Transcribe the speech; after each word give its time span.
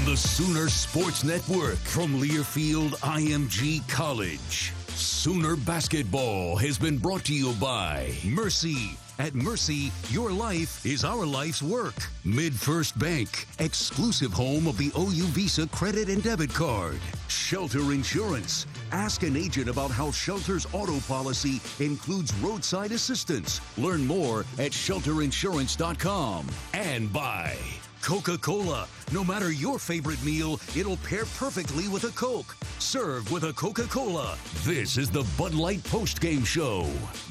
On 0.00 0.06
the 0.06 0.16
Sooner 0.16 0.68
Sports 0.70 1.24
Network 1.24 1.76
from 1.76 2.20
Learfield 2.20 2.92
IMG 3.00 3.86
College. 3.88 4.72
Sooner 4.88 5.56
Basketball 5.56 6.56
has 6.56 6.78
been 6.78 6.96
brought 6.96 7.24
to 7.24 7.34
you 7.34 7.52
by 7.60 8.14
Mercy. 8.24 8.96
At 9.18 9.34
Mercy, 9.34 9.92
your 10.08 10.30
life 10.30 10.86
is 10.86 11.04
our 11.04 11.26
life's 11.26 11.62
work. 11.62 11.94
MidFirst 12.24 12.98
Bank, 12.98 13.46
exclusive 13.58 14.32
home 14.32 14.66
of 14.66 14.78
the 14.78 14.90
OU 14.96 15.26
Visa 15.34 15.66
credit 15.66 16.08
and 16.08 16.22
debit 16.22 16.54
card. 16.54 17.00
Shelter 17.28 17.92
Insurance. 17.92 18.66
Ask 18.92 19.22
an 19.22 19.36
agent 19.36 19.68
about 19.68 19.90
how 19.90 20.10
Shelter's 20.12 20.66
auto 20.72 21.00
policy 21.00 21.60
includes 21.78 22.34
roadside 22.36 22.92
assistance. 22.92 23.60
Learn 23.76 24.06
more 24.06 24.40
at 24.58 24.72
shelterinsurance.com. 24.72 26.46
And 26.72 27.12
by 27.12 27.56
Coca 28.02 28.38
Cola. 28.38 28.88
No 29.12 29.22
matter 29.22 29.52
your 29.52 29.78
favorite 29.78 30.22
meal, 30.24 30.60
it'll 30.76 30.96
pair 30.98 31.24
perfectly 31.36 31.88
with 31.88 32.04
a 32.04 32.08
Coke. 32.08 32.56
Serve 32.78 33.30
with 33.30 33.44
a 33.44 33.52
Coca 33.52 33.84
Cola. 33.84 34.36
This 34.64 34.96
is 34.96 35.10
the 35.10 35.26
Bud 35.36 35.54
Light 35.54 35.84
Post 35.84 36.20
Game 36.20 36.44
Show. 36.44 36.86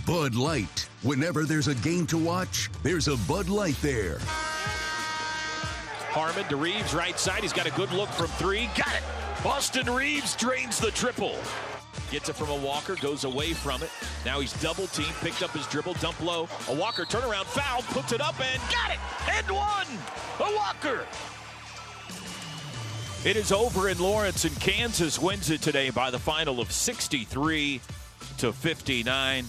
Bud 0.05 0.35
Light. 0.35 0.87
Whenever 1.01 1.45
there's 1.45 1.67
a 1.67 1.75
game 1.75 2.05
to 2.07 2.17
watch, 2.17 2.69
there's 2.83 3.07
a 3.07 3.17
Bud 3.27 3.49
Light 3.49 3.77
there. 3.81 4.19
Harmon 6.11 6.45
to 6.45 6.55
Reaves, 6.55 6.93
right 6.93 7.19
side. 7.19 7.41
He's 7.41 7.53
got 7.53 7.67
a 7.67 7.71
good 7.71 7.91
look 7.91 8.09
from 8.09 8.27
three. 8.27 8.69
Got 8.75 8.95
it. 8.95 9.45
Austin 9.45 9.89
Reaves 9.89 10.35
drains 10.35 10.79
the 10.79 10.91
triple. 10.91 11.37
Gets 12.11 12.29
it 12.29 12.35
from 12.35 12.49
a 12.49 12.55
Walker, 12.55 12.95
goes 12.95 13.23
away 13.23 13.53
from 13.53 13.83
it. 13.83 13.89
Now 14.25 14.39
he's 14.39 14.53
double 14.61 14.87
teamed, 14.87 15.13
picked 15.21 15.43
up 15.43 15.51
his 15.51 15.67
dribble, 15.67 15.93
dump 15.95 16.19
low. 16.23 16.47
A 16.67 16.75
Walker 16.75 17.05
turnaround 17.05 17.45
foul, 17.45 17.81
puts 17.83 18.11
it 18.11 18.21
up 18.21 18.39
and 18.39 18.61
got 18.71 18.91
it. 18.91 18.99
And 19.31 19.45
one. 19.51 19.87
A 20.39 20.55
Walker. 20.55 21.05
It 23.25 23.35
is 23.35 23.51
over 23.51 23.89
in 23.89 23.99
Lawrence, 23.99 24.45
and 24.45 24.59
Kansas 24.59 25.19
wins 25.19 25.49
it 25.49 25.61
today 25.61 25.89
by 25.89 26.09
the 26.09 26.19
final 26.19 26.59
of 26.59 26.71
63 26.71 27.81
to 28.37 28.53
59. 28.53 29.45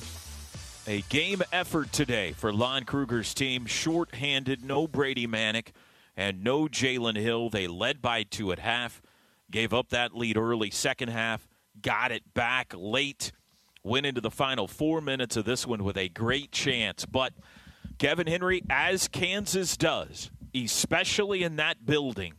A 0.86 1.00
game 1.02 1.42
effort 1.52 1.92
today 1.92 2.32
for 2.32 2.52
Lon 2.52 2.84
Kruger's 2.84 3.32
team. 3.32 3.66
Short-handed, 3.66 4.64
no 4.64 4.88
Brady 4.88 5.26
Manek 5.26 5.68
and 6.16 6.42
no 6.42 6.66
Jalen 6.66 7.16
Hill. 7.16 7.48
They 7.48 7.68
led 7.68 8.02
by 8.02 8.24
two 8.24 8.50
at 8.50 8.58
half, 8.58 9.00
gave 9.50 9.72
up 9.72 9.90
that 9.90 10.16
lead 10.16 10.36
early 10.36 10.70
second 10.70 11.08
half 11.08 11.49
got 11.82 12.12
it 12.12 12.34
back 12.34 12.72
late, 12.76 13.32
went 13.82 14.06
into 14.06 14.20
the 14.20 14.30
final 14.30 14.66
four 14.66 15.00
minutes 15.00 15.36
of 15.36 15.44
this 15.44 15.66
one 15.66 15.84
with 15.84 15.96
a 15.96 16.08
great 16.08 16.52
chance. 16.52 17.06
But 17.06 17.32
Kevin 17.98 18.26
Henry, 18.26 18.62
as 18.70 19.08
Kansas 19.08 19.76
does, 19.76 20.30
especially 20.54 21.42
in 21.42 21.56
that 21.56 21.84
building, 21.84 22.34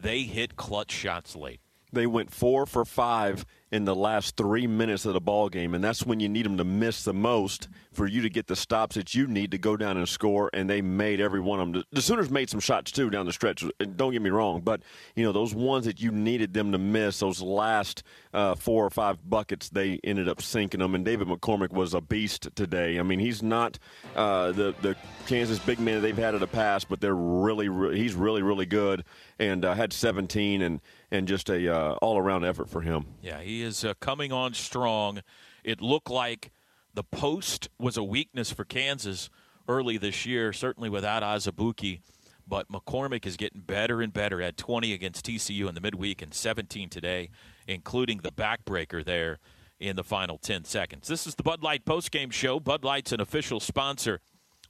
they 0.00 0.22
hit 0.22 0.56
clutch 0.56 0.92
shots 0.92 1.36
late. 1.36 1.60
They 1.92 2.06
went 2.06 2.30
four 2.30 2.66
for 2.66 2.84
five 2.84 3.44
in 3.72 3.84
the 3.84 3.94
last 3.94 4.36
three 4.36 4.66
minutes 4.66 5.04
of 5.04 5.14
the 5.14 5.20
ball 5.20 5.48
game, 5.48 5.74
and 5.74 5.82
that's 5.82 6.04
when 6.04 6.18
you 6.18 6.28
need 6.28 6.44
them 6.44 6.56
to 6.56 6.64
miss 6.64 7.04
the 7.04 7.12
most 7.12 7.68
for 7.92 8.06
you 8.06 8.20
to 8.22 8.28
get 8.28 8.46
the 8.46 8.56
stops 8.56 8.96
that 8.96 9.14
you 9.14 9.26
need 9.26 9.50
to 9.52 9.58
go 9.58 9.76
down 9.76 9.96
and 9.96 10.08
score. 10.08 10.50
And 10.52 10.68
they 10.68 10.82
made 10.82 11.20
every 11.20 11.40
one 11.40 11.60
of 11.60 11.72
them. 11.72 11.84
The 11.92 12.02
Sooners 12.02 12.30
made 12.30 12.50
some 12.50 12.60
shots 12.60 12.90
too 12.90 13.10
down 13.10 13.26
the 13.26 13.32
stretch. 13.32 13.64
Don't 13.96 14.12
get 14.12 14.22
me 14.22 14.30
wrong, 14.30 14.60
but 14.60 14.82
you 15.14 15.24
know 15.24 15.32
those 15.32 15.54
ones 15.54 15.84
that 15.84 16.00
you 16.00 16.10
needed 16.10 16.52
them 16.52 16.72
to 16.72 16.78
miss, 16.78 17.20
those 17.20 17.40
last 17.40 18.02
uh, 18.34 18.54
four 18.54 18.84
or 18.84 18.90
five 18.90 19.18
buckets, 19.28 19.68
they 19.68 20.00
ended 20.02 20.28
up 20.28 20.42
sinking 20.42 20.80
them. 20.80 20.94
And 20.94 21.04
David 21.04 21.28
McCormack 21.28 21.70
was 21.70 21.94
a 21.94 22.00
beast 22.00 22.48
today. 22.54 22.98
I 22.98 23.02
mean, 23.02 23.20
he's 23.20 23.42
not 23.42 23.78
uh, 24.16 24.52
the 24.52 24.74
the 24.82 24.96
Kansas 25.26 25.60
big 25.60 25.78
man 25.78 26.02
they've 26.02 26.16
had 26.16 26.34
in 26.34 26.40
the 26.40 26.46
past, 26.46 26.88
but 26.88 27.00
they're 27.00 27.14
really, 27.14 27.96
he's 27.96 28.14
really 28.14 28.42
really 28.42 28.66
good 28.66 29.04
and 29.38 29.64
uh, 29.64 29.74
had 29.74 29.92
17 29.92 30.62
and 30.62 30.80
and 31.10 31.26
just 31.26 31.48
a 31.48 31.74
uh, 31.74 31.94
all 31.94 32.18
around 32.18 32.44
effort 32.44 32.68
for 32.68 32.80
him. 32.80 33.06
Yeah, 33.22 33.40
he 33.40 33.62
is 33.62 33.84
uh, 33.84 33.94
coming 34.00 34.32
on 34.32 34.54
strong. 34.54 35.22
It 35.64 35.80
looked 35.80 36.10
like 36.10 36.52
the 36.94 37.04
post 37.04 37.68
was 37.78 37.96
a 37.96 38.04
weakness 38.04 38.52
for 38.52 38.64
Kansas 38.64 39.30
early 39.68 39.96
this 39.96 40.26
year, 40.26 40.52
certainly 40.52 40.88
without 40.88 41.22
Azubuike. 41.22 42.00
But 42.46 42.68
McCormack 42.68 43.26
is 43.26 43.36
getting 43.36 43.60
better 43.60 44.02
and 44.02 44.12
better. 44.12 44.42
At 44.42 44.56
20 44.56 44.92
against 44.92 45.24
TCU 45.26 45.68
in 45.68 45.74
the 45.74 45.80
midweek 45.80 46.20
and 46.20 46.34
17 46.34 46.88
today, 46.88 47.30
including 47.68 48.18
the 48.18 48.32
backbreaker 48.32 49.04
there 49.04 49.38
in 49.78 49.94
the 49.96 50.02
final 50.02 50.36
10 50.36 50.64
seconds. 50.64 51.06
This 51.06 51.26
is 51.26 51.36
the 51.36 51.42
Bud 51.42 51.62
Light 51.62 51.84
postgame 51.84 52.32
show. 52.32 52.58
Bud 52.58 52.82
Light's 52.82 53.12
an 53.12 53.20
official 53.20 53.60
sponsor 53.60 54.20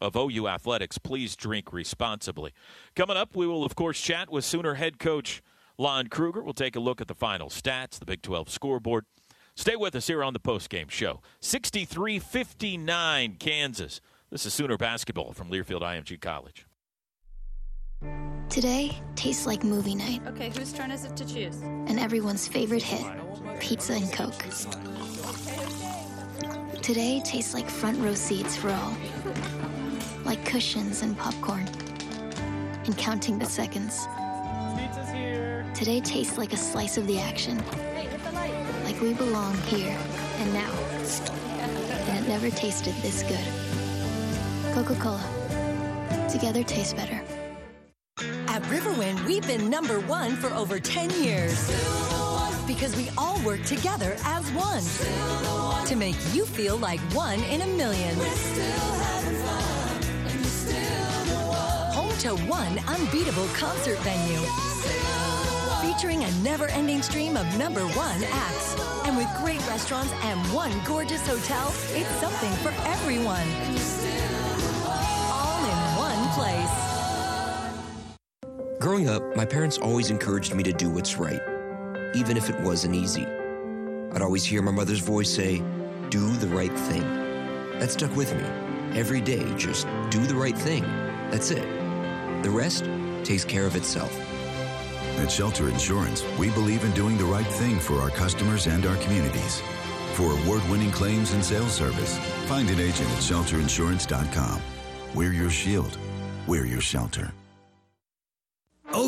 of 0.00 0.14
OU 0.14 0.48
Athletics. 0.48 0.98
Please 0.98 1.36
drink 1.36 1.72
responsibly. 1.72 2.52
Coming 2.94 3.16
up, 3.16 3.34
we 3.34 3.46
will, 3.46 3.64
of 3.64 3.74
course, 3.74 4.00
chat 4.00 4.30
with 4.30 4.44
Sooner 4.44 4.74
head 4.74 4.98
coach 4.98 5.42
Lon 5.80 6.08
Kruger. 6.08 6.42
We'll 6.42 6.52
take 6.52 6.76
a 6.76 6.80
look 6.80 7.00
at 7.00 7.08
the 7.08 7.14
final 7.14 7.48
stats, 7.48 7.98
the 7.98 8.04
Big 8.04 8.20
12 8.20 8.50
scoreboard. 8.50 9.06
Stay 9.56 9.76
with 9.76 9.96
us 9.96 10.08
here 10.08 10.22
on 10.22 10.34
the 10.34 10.38
postgame 10.38 10.90
show. 10.90 11.22
63 11.40 12.18
59 12.18 13.36
Kansas. 13.38 14.02
This 14.30 14.44
is 14.44 14.52
Sooner 14.52 14.76
basketball 14.76 15.32
from 15.32 15.48
Learfield 15.50 15.80
IMG 15.80 16.20
College. 16.20 16.66
Today 18.50 18.92
tastes 19.14 19.46
like 19.46 19.64
movie 19.64 19.94
night. 19.94 20.20
Okay, 20.26 20.50
whose 20.50 20.72
turn 20.72 20.90
is 20.90 21.04
it 21.04 21.16
to 21.16 21.24
choose? 21.24 21.62
And 21.62 21.98
everyone's 21.98 22.46
favorite 22.46 22.82
hit 22.82 23.06
pizza 23.58 23.94
and 23.94 24.12
Coke. 24.12 24.44
Today 26.82 27.22
tastes 27.24 27.54
like 27.54 27.70
front 27.70 27.98
row 28.00 28.14
seats 28.14 28.54
for 28.54 28.70
all, 28.70 28.96
like 30.24 30.44
cushions 30.44 31.00
and 31.02 31.16
popcorn, 31.16 31.66
and 32.84 32.96
counting 32.98 33.38
the 33.38 33.46
seconds. 33.46 34.06
Today 35.80 36.00
tastes 36.00 36.36
like 36.36 36.52
a 36.52 36.58
slice 36.58 36.98
of 36.98 37.06
the 37.06 37.18
action. 37.18 37.56
Like 38.84 39.00
we 39.00 39.14
belong 39.14 39.56
here 39.62 39.96
and 40.36 40.52
now. 40.52 40.70
And 42.06 42.22
it 42.22 42.28
never 42.28 42.50
tasted 42.50 42.94
this 42.96 43.22
good. 43.22 44.74
Coca 44.74 44.94
Cola. 45.00 46.28
Together 46.28 46.62
tastes 46.62 46.92
better. 46.92 47.22
At 48.46 48.62
Riverwind, 48.64 49.24
we've 49.24 49.46
been 49.46 49.70
number 49.70 50.00
one 50.00 50.36
for 50.36 50.48
over 50.48 50.78
10 50.78 51.12
years. 51.12 51.66
Because 52.66 52.94
we 52.94 53.08
all 53.16 53.40
work 53.42 53.62
together 53.62 54.18
as 54.26 54.52
one. 54.52 54.84
To 55.86 55.96
make 55.96 56.16
you 56.34 56.44
feel 56.44 56.76
like 56.76 57.00
one 57.14 57.40
in 57.44 57.62
a 57.62 57.66
million. 57.66 58.16
Home 61.94 62.12
to 62.18 62.36
one 62.50 62.78
unbeatable 62.86 63.48
concert 63.54 63.98
venue. 64.00 64.46
Featuring 66.00 66.24
a 66.24 66.30
never 66.36 66.66
ending 66.68 67.02
stream 67.02 67.36
of 67.36 67.58
number 67.58 67.82
one 67.82 68.24
acts. 68.32 68.74
And 69.04 69.18
with 69.18 69.28
great 69.36 69.60
restaurants 69.68 70.10
and 70.22 70.40
one 70.50 70.72
gorgeous 70.86 71.20
hotel, 71.28 71.74
it's 71.90 72.08
something 72.12 72.50
for 72.62 72.70
everyone. 72.88 73.46
All 75.28 75.62
in 75.62 75.76
one 75.98 76.26
place. 76.32 76.72
Growing 78.80 79.10
up, 79.10 79.36
my 79.36 79.44
parents 79.44 79.76
always 79.76 80.08
encouraged 80.08 80.54
me 80.54 80.62
to 80.62 80.72
do 80.72 80.88
what's 80.88 81.18
right, 81.18 81.42
even 82.14 82.38
if 82.38 82.48
it 82.48 82.58
wasn't 82.60 82.94
easy. 82.94 83.26
I'd 84.14 84.22
always 84.22 84.42
hear 84.42 84.62
my 84.62 84.72
mother's 84.72 85.00
voice 85.00 85.28
say, 85.28 85.62
Do 86.08 86.30
the 86.36 86.48
right 86.48 86.72
thing. 86.72 87.02
That 87.78 87.90
stuck 87.90 88.16
with 88.16 88.34
me. 88.34 88.44
Every 88.98 89.20
day, 89.20 89.44
just 89.58 89.86
do 90.08 90.24
the 90.24 90.34
right 90.34 90.56
thing. 90.56 90.80
That's 91.30 91.50
it. 91.50 91.68
The 92.42 92.48
rest 92.48 92.88
takes 93.22 93.44
care 93.44 93.66
of 93.66 93.76
itself. 93.76 94.29
At 95.20 95.30
Shelter 95.30 95.68
Insurance, 95.68 96.24
we 96.38 96.48
believe 96.48 96.82
in 96.82 96.92
doing 96.92 97.18
the 97.18 97.26
right 97.26 97.46
thing 97.46 97.78
for 97.78 98.00
our 98.00 98.08
customers 98.08 98.66
and 98.66 98.86
our 98.86 98.96
communities. 98.96 99.60
For 100.14 100.32
award 100.32 100.62
winning 100.70 100.90
claims 100.90 101.34
and 101.34 101.44
sales 101.44 101.74
service, 101.74 102.16
find 102.46 102.70
an 102.70 102.80
agent 102.80 103.10
at 103.10 103.18
shelterinsurance.com. 103.18 104.62
We're 105.14 105.34
your 105.34 105.50
shield, 105.50 105.98
we're 106.46 106.64
your 106.64 106.80
shelter. 106.80 107.34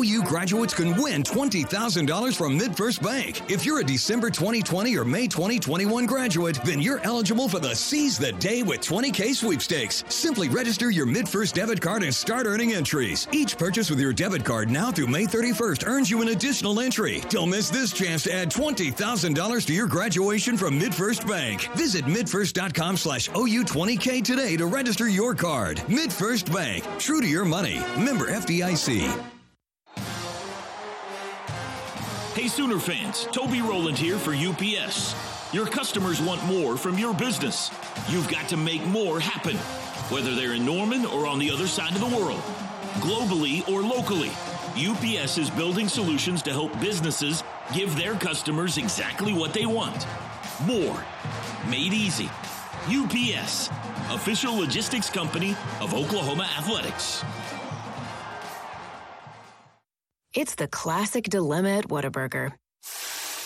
OU 0.03 0.23
graduates 0.23 0.73
can 0.73 1.01
win 1.01 1.23
$20,000 1.23 2.35
from 2.35 2.59
MidFirst 2.59 3.01
Bank. 3.01 3.41
If 3.49 3.65
you're 3.65 3.79
a 3.79 3.83
December 3.85 4.29
2020 4.29 4.97
or 4.97 5.05
May 5.05 5.27
2021 5.27 6.05
graduate, 6.05 6.59
then 6.65 6.81
you're 6.81 6.99
eligible 7.05 7.47
for 7.47 7.59
the 7.59 7.73
Seize 7.73 8.17
the 8.17 8.33
Day 8.33 8.63
with 8.63 8.81
20K 8.81 9.33
sweepstakes. 9.33 10.03
Simply 10.09 10.49
register 10.49 10.91
your 10.91 11.05
MidFirst 11.05 11.53
debit 11.53 11.79
card 11.79 12.03
and 12.03 12.13
start 12.13 12.47
earning 12.47 12.73
entries. 12.73 13.29
Each 13.31 13.57
purchase 13.57 13.89
with 13.89 13.99
your 13.99 14.11
debit 14.11 14.43
card 14.43 14.69
now 14.69 14.91
through 14.91 15.07
May 15.07 15.25
31st 15.25 15.87
earns 15.87 16.11
you 16.11 16.21
an 16.21 16.27
additional 16.29 16.81
entry. 16.81 17.21
Don't 17.29 17.49
miss 17.49 17.69
this 17.69 17.93
chance 17.93 18.23
to 18.23 18.33
add 18.33 18.51
$20,000 18.51 19.65
to 19.67 19.73
your 19.73 19.87
graduation 19.87 20.57
from 20.57 20.77
MidFirst 20.77 21.25
Bank. 21.25 21.69
Visit 21.75 22.03
midfirst.com 22.05 22.97
slash 22.97 23.29
OU20K 23.29 24.21
today 24.21 24.57
to 24.57 24.65
register 24.65 25.07
your 25.07 25.33
card. 25.33 25.77
MidFirst 25.87 26.53
Bank. 26.53 26.83
True 26.99 27.21
to 27.21 27.27
your 27.27 27.45
money. 27.45 27.79
Member 27.97 28.29
FDIC. 28.29 29.32
Hey 32.35 32.47
Sooner 32.47 32.79
fans, 32.79 33.27
Toby 33.31 33.61
Rowland 33.61 33.95
here 33.95 34.17
for 34.17 34.33
UPS. 34.33 35.13
Your 35.53 35.67
customers 35.67 36.19
want 36.19 36.43
more 36.45 36.75
from 36.77 36.97
your 36.97 37.13
business. 37.13 37.69
You've 38.09 38.27
got 38.27 38.47
to 38.47 38.57
make 38.57 38.83
more 38.87 39.19
happen, 39.19 39.55
whether 40.09 40.33
they're 40.33 40.53
in 40.53 40.65
Norman 40.65 41.05
or 41.05 41.27
on 41.27 41.37
the 41.37 41.51
other 41.51 41.67
side 41.67 41.91
of 41.93 41.99
the 41.99 42.17
world, 42.17 42.41
globally 43.01 43.69
or 43.69 43.83
locally. 43.83 44.31
UPS 44.75 45.37
is 45.37 45.51
building 45.51 45.87
solutions 45.87 46.41
to 46.41 46.51
help 46.51 46.77
businesses 46.79 47.43
give 47.71 47.95
their 47.95 48.15
customers 48.15 48.79
exactly 48.79 49.31
what 49.31 49.53
they 49.53 49.67
want. 49.67 50.07
More. 50.65 51.05
Made 51.69 51.93
easy. 51.93 52.31
UPS, 52.87 53.69
official 54.09 54.55
logistics 54.55 55.07
company 55.07 55.55
of 55.79 55.93
Oklahoma 55.93 56.49
Athletics. 56.57 57.23
It's 60.33 60.55
the 60.55 60.67
classic 60.67 61.25
dilemma 61.25 61.77
at 61.77 61.89
Whataburger. 61.89 62.53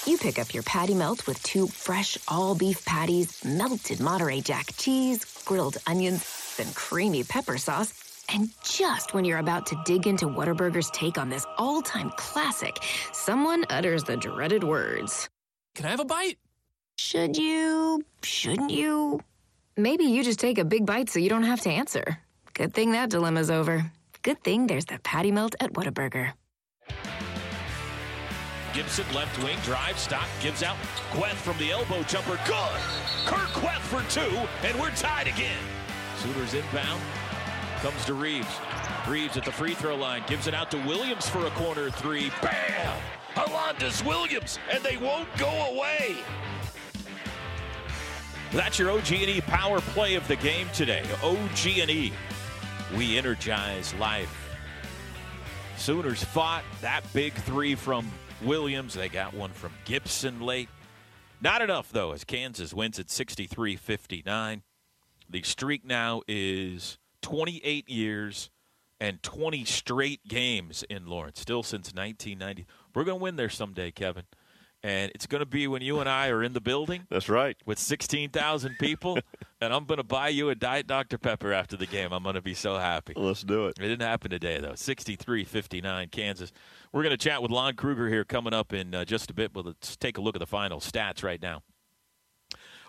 You 0.06 0.18
pick 0.18 0.40
up 0.40 0.54
your 0.54 0.64
patty 0.64 0.94
melt 0.94 1.28
with 1.28 1.42
two 1.44 1.68
fresh 1.68 2.18
all 2.30 2.56
beef 2.56 2.86
patties, 2.86 3.44
melted 3.44 4.00
Monterey 4.00 4.40
Jack 4.40 4.68
cheese, 4.78 5.26
grilled 5.44 5.76
onions, 5.86 6.56
and 6.58 6.74
creamy 6.76 7.26
pepper 7.26 7.58
sauce. 7.58 8.24
And 8.34 8.50
just 8.64 9.14
when 9.14 9.26
you're 9.26 9.40
about 9.40 9.66
to 9.66 9.82
dig 9.84 10.08
into 10.08 10.28
Whataburger's 10.28 10.90
take 10.92 11.18
on 11.18 11.28
this 11.28 11.46
all 11.58 11.82
time 11.82 12.10
classic, 12.16 12.78
someone 13.12 13.66
utters 13.70 14.06
the 14.06 14.16
dreaded 14.16 14.64
words 14.64 15.28
Can 15.76 15.88
I 15.88 15.90
have 15.90 16.00
a 16.00 16.06
bite? 16.06 16.38
Should 16.98 17.36
you? 17.36 18.02
Shouldn't 18.24 18.72
you? 18.72 19.20
Maybe 19.76 20.06
you 20.06 20.24
just 20.24 20.40
take 20.40 20.58
a 20.58 20.64
big 20.64 20.86
bite 20.86 21.10
so 21.10 21.20
you 21.20 21.28
don't 21.28 21.44
have 21.44 21.62
to 21.62 21.70
answer. 21.70 22.18
Good 22.54 22.74
thing 22.74 22.92
that 22.94 23.10
dilemma's 23.10 23.52
over. 23.52 23.92
Good 24.24 24.42
thing 24.42 24.68
there's 24.68 24.86
the 24.86 25.00
patty 25.00 25.34
melt 25.34 25.56
at 25.60 25.74
Whataburger. 25.74 26.32
Gibson 28.78 29.12
left 29.12 29.44
wing 29.44 29.58
drive 29.64 29.98
stop 29.98 30.28
gives 30.40 30.62
out. 30.62 30.78
Kuath 31.10 31.34
from 31.34 31.58
the 31.58 31.72
elbow 31.72 32.04
jumper 32.04 32.40
good. 32.46 32.80
Kur 33.26 33.48
Kuath 33.48 33.80
for 33.80 34.08
two 34.08 34.38
and 34.68 34.80
we're 34.80 34.92
tied 34.92 35.26
again. 35.26 35.58
Sooners 36.18 36.54
inbound. 36.54 37.02
Comes 37.82 38.06
to 38.06 38.14
Reaves. 38.14 38.46
Reaves 39.08 39.36
at 39.36 39.46
the 39.46 39.52
free 39.52 39.74
throw 39.74 39.96
line 39.96 40.22
gives 40.28 40.46
it 40.46 40.54
out 40.54 40.70
to 40.70 40.78
Williams 40.86 41.28
for 41.28 41.48
a 41.48 41.50
corner 41.52 41.90
three. 41.90 42.32
Bam! 42.40 43.02
Alondes 43.48 44.04
Williams 44.04 44.60
and 44.72 44.84
they 44.84 44.98
won't 44.98 45.28
go 45.38 45.50
away. 45.74 46.18
That's 48.52 48.78
your 48.78 48.92
OG&E 48.92 49.42
power 49.42 49.82
play 49.82 50.14
of 50.14 50.28
the 50.28 50.36
game 50.36 50.68
today. 50.72 51.04
OG&E 51.24 52.14
we 52.96 53.18
energize 53.18 53.96
life. 53.96 54.56
Sooners 55.78 56.24
fought 56.24 56.64
that 56.82 57.02
big 57.12 57.34
three 57.34 57.74
from 57.74 58.08
Williams. 58.42 58.94
They 58.94 59.10
got 59.10 59.34
one 59.34 59.52
from 59.52 59.72
Gibson 59.86 60.42
late. 60.42 60.70
Not 61.42 61.62
enough, 61.62 61.92
though, 61.92 62.12
as 62.12 62.24
Kansas 62.24 62.74
wins 62.74 63.00
at 63.00 63.10
63 63.10 63.76
59. 63.76 64.64
The 65.30 65.42
streak 65.44 65.86
now 65.86 66.22
is 66.28 66.98
28 67.22 67.90
years 67.90 68.50
and 69.00 69.22
20 69.22 69.66
straight 69.66 70.28
games 70.28 70.84
in 70.90 71.06
Lawrence, 71.06 71.40
still 71.40 71.64
since 71.64 71.94
1990. 71.94 72.66
We're 72.96 73.04
going 73.04 73.20
to 73.20 73.24
win 73.24 73.36
there 73.36 73.50
someday, 73.50 73.92
Kevin. 73.92 74.24
And 74.84 75.12
it's 75.16 75.26
going 75.26 75.40
to 75.40 75.48
be 75.48 75.68
when 75.68 75.82
you 75.82 76.00
and 76.00 76.08
I 76.08 76.30
are 76.30 76.44
in 76.44 76.54
the 76.54 76.62
building. 76.62 77.08
That's 77.10 77.30
right. 77.30 77.58
With 77.66 77.80
16,000 77.80 78.78
people. 78.80 79.18
and 79.62 79.74
I'm 79.74 79.86
going 79.86 79.98
to 79.98 80.04
buy 80.04 80.30
you 80.30 80.50
a 80.50 80.56
Diet 80.56 80.86
Dr. 80.86 81.18
Pepper 81.18 81.52
after 81.52 81.76
the 81.76 81.88
game. 81.88 82.14
I'm 82.14 82.24
going 82.24 82.36
to 82.36 82.42
be 82.42 82.54
so 82.54 82.78
happy. 82.78 83.14
Let's 83.16 83.42
do 83.42 83.66
it. 83.68 83.76
It 83.80 83.88
didn't 83.88 84.08
happen 84.08 84.30
today, 84.30 84.60
though. 84.60 84.76
63 84.76 85.44
59, 85.46 86.10
Kansas. 86.10 86.52
We're 86.94 87.04
going 87.04 87.12
to 87.12 87.18
chat 87.18 87.42
with 87.42 87.52
Lon 87.52 87.76
Kruger 87.76 88.08
here 88.08 88.24
coming 88.24 88.54
up 88.54 88.72
in 88.72 88.94
uh, 88.94 89.04
just 89.04 89.32
a 89.32 89.34
bit. 89.34 89.52
But 89.52 89.66
let's 89.66 89.98
take 89.98 90.18
a 90.18 90.22
look 90.22 90.36
at 90.36 90.40
the 90.40 90.46
final 90.46 90.80
stats 90.80 91.24
right 91.24 91.42
now. 91.42 91.64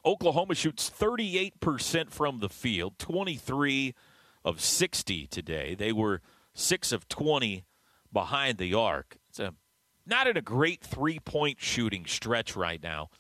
Oklahoma 0.05 0.55
shoots 0.55 0.91
38% 0.91 2.11
from 2.11 2.41
the 2.41 2.49
field, 2.49 2.99
23 2.99 3.95
of 4.45 4.61
60 4.61 5.27
today. 5.27 5.75
They 5.75 5.93
were 5.93 6.21
6 6.55 6.93
of 6.93 7.09
20 7.09 7.65
behind 8.13 8.59
the 8.59 8.75
arc. 8.75 9.19
It's 9.29 9.39
a 9.39 9.55
not 10.09 10.27
in 10.27 10.37
a 10.37 10.43
great 10.43 10.83
three 10.83 11.19
point 11.19 11.61
shooting 11.61 12.07
stretch 12.07 12.57
right 12.57 12.83
now. 12.83 13.11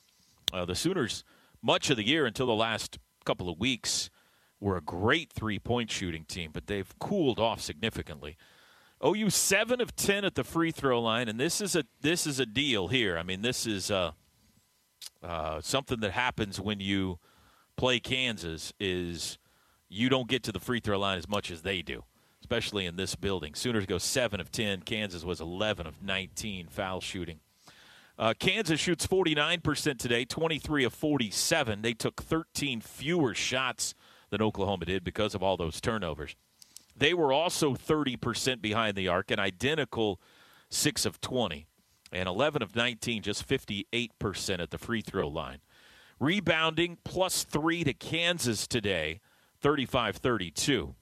Uh, 0.53 0.65
the 0.65 0.75
Sooners, 0.75 1.25
much 1.63 1.91
of 1.91 1.97
the 1.97 2.07
year 2.07 2.27
until 2.27 2.47
the 2.47 2.55
last 2.55 2.99
couple 3.25 3.49
of 3.49 3.59
weeks, 3.59 4.11
were 4.61 4.77
a 4.77 4.81
great 4.81 5.33
three 5.33 5.59
point 5.59 5.91
shooting 5.91 6.25
team, 6.25 6.51
but 6.53 6.67
they've 6.67 6.99
cooled 6.99 7.39
off 7.39 7.61
significantly. 7.61 8.37
OU 9.05 9.31
seven 9.31 9.81
of 9.81 9.95
ten 9.95 10.25
at 10.25 10.35
the 10.35 10.43
free 10.43 10.73
throw 10.73 11.01
line, 11.01 11.29
and 11.29 11.39
this 11.39 11.61
is 11.61 11.77
a 11.77 11.85
this 12.01 12.27
is 12.27 12.41
a 12.41 12.47
deal 12.47 12.89
here. 12.89 13.17
I 13.17 13.23
mean, 13.23 13.43
this 13.43 13.67
is 13.67 13.91
uh, 13.91 14.13
uh, 15.23 15.61
something 15.61 16.01
that 16.01 16.13
happens 16.13 16.61
when 16.61 16.81
you 16.81 17.19
play 17.77 18.01
Kansas 18.01 18.73
is 18.81 19.39
you 19.89 20.09
don't 20.09 20.29
get 20.29 20.43
to 20.45 20.53
the 20.53 20.59
free 20.59 20.81
throw 20.81 20.99
line 20.99 21.19
as 21.19 21.29
much 21.29 21.51
as 21.51 21.63
they 21.63 21.83
do 21.83 22.03
especially 22.49 22.87
in 22.87 22.97
this 22.97 23.15
building. 23.15 23.55
Sooners 23.55 23.85
go 23.85 23.99
7 23.99 24.41
of 24.41 24.51
10. 24.51 24.81
Kansas 24.81 25.23
was 25.23 25.39
11 25.39 25.87
of 25.87 26.03
19 26.03 26.69
foul 26.69 26.99
shooting. 26.99 27.41
Uh, 28.19 28.33
Kansas 28.39 28.81
shoots 28.81 29.07
49% 29.07 29.99
today, 29.99 30.25
23 30.25 30.85
of 30.85 30.95
47. 30.95 31.83
They 31.83 31.93
took 31.93 32.23
13 32.23 32.81
fewer 32.81 33.35
shots 33.35 33.95
than 34.31 34.41
Oklahoma 34.41 34.87
did 34.87 35.05
because 35.05 35.35
of 35.35 35.43
all 35.43 35.59
those 35.59 35.79
turnovers. 35.79 36.37
They 36.97 37.13
were 37.13 37.35
also 37.35 37.75
30% 37.75 38.63
behind 38.63 38.97
the 38.97 39.09
arc, 39.09 39.31
an 39.31 39.39
identical 39.39 40.19
6 40.71 41.05
of 41.05 41.21
20. 41.21 41.67
And 42.11 42.27
11 42.27 42.63
of 42.63 42.75
19, 42.75 43.21
just 43.21 43.47
58% 43.47 44.59
at 44.59 44.71
the 44.71 44.79
free 44.79 45.03
throw 45.03 45.29
line. 45.29 45.59
Rebounding 46.19 46.97
plus 47.05 47.45
3 47.45 47.85
to 47.85 47.93
Kansas 47.93 48.67
today, 48.67 49.21
35 49.61 50.17
32. 50.17 50.95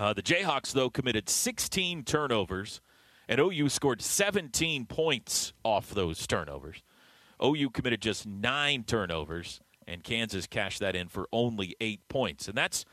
Uh, 0.00 0.14
the 0.14 0.22
Jayhawks, 0.22 0.72
though, 0.72 0.88
committed 0.88 1.28
16 1.28 2.04
turnovers, 2.04 2.80
and 3.28 3.38
OU 3.38 3.68
scored 3.68 4.00
17 4.00 4.86
points 4.86 5.52
off 5.62 5.90
those 5.90 6.26
turnovers. 6.26 6.82
OU 7.44 7.68
committed 7.68 8.00
just 8.00 8.26
nine 8.26 8.82
turnovers, 8.82 9.60
and 9.86 10.02
Kansas 10.02 10.46
cashed 10.46 10.80
that 10.80 10.96
in 10.96 11.08
for 11.08 11.28
only 11.34 11.76
eight 11.82 12.00
points. 12.08 12.48
And 12.48 12.56
that's 12.56 12.86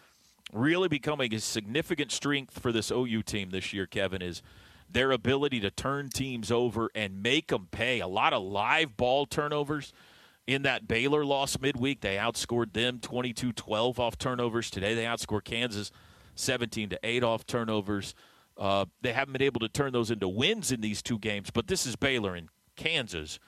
really 0.51 0.89
becoming 0.89 1.33
a 1.33 1.39
significant 1.39 2.11
strength 2.11 2.59
for 2.59 2.73
this 2.73 2.91
OU 2.91 3.23
team 3.23 3.51
this 3.51 3.71
year, 3.71 3.85
Kevin, 3.85 4.21
is 4.21 4.41
their 4.91 5.13
ability 5.13 5.61
to 5.61 5.71
turn 5.71 6.09
teams 6.09 6.51
over 6.51 6.89
and 6.93 7.23
make 7.23 7.47
them 7.47 7.69
pay. 7.71 8.01
A 8.01 8.07
lot 8.07 8.33
of 8.33 8.43
live 8.43 8.97
ball 8.97 9.25
turnovers 9.25 9.93
in 10.45 10.63
that 10.63 10.89
Baylor 10.89 11.23
loss 11.23 11.57
midweek. 11.57 12.01
They 12.01 12.17
outscored 12.17 12.73
them 12.73 12.99
22 12.99 13.53
12 13.53 13.97
off 13.97 14.17
turnovers. 14.17 14.69
Today 14.69 14.93
they 14.93 15.05
outscored 15.05 15.45
Kansas 15.45 15.89
17 16.37 16.89
to 16.89 16.99
8 17.03 17.23
off 17.23 17.45
turnovers. 17.45 18.13
Uh, 18.57 18.85
they 19.01 19.13
haven't 19.13 19.33
been 19.33 19.41
able 19.41 19.59
to 19.59 19.69
turn 19.69 19.93
those 19.93 20.09
into 20.09 20.27
wins 20.27 20.71
in 20.71 20.81
these 20.81 21.01
two 21.01 21.19
games, 21.19 21.49
but 21.51 21.67
this 21.67 21.85
is 21.85 21.95
Baylor 21.95 22.35
in 22.35 22.49
Kansas 22.75 23.39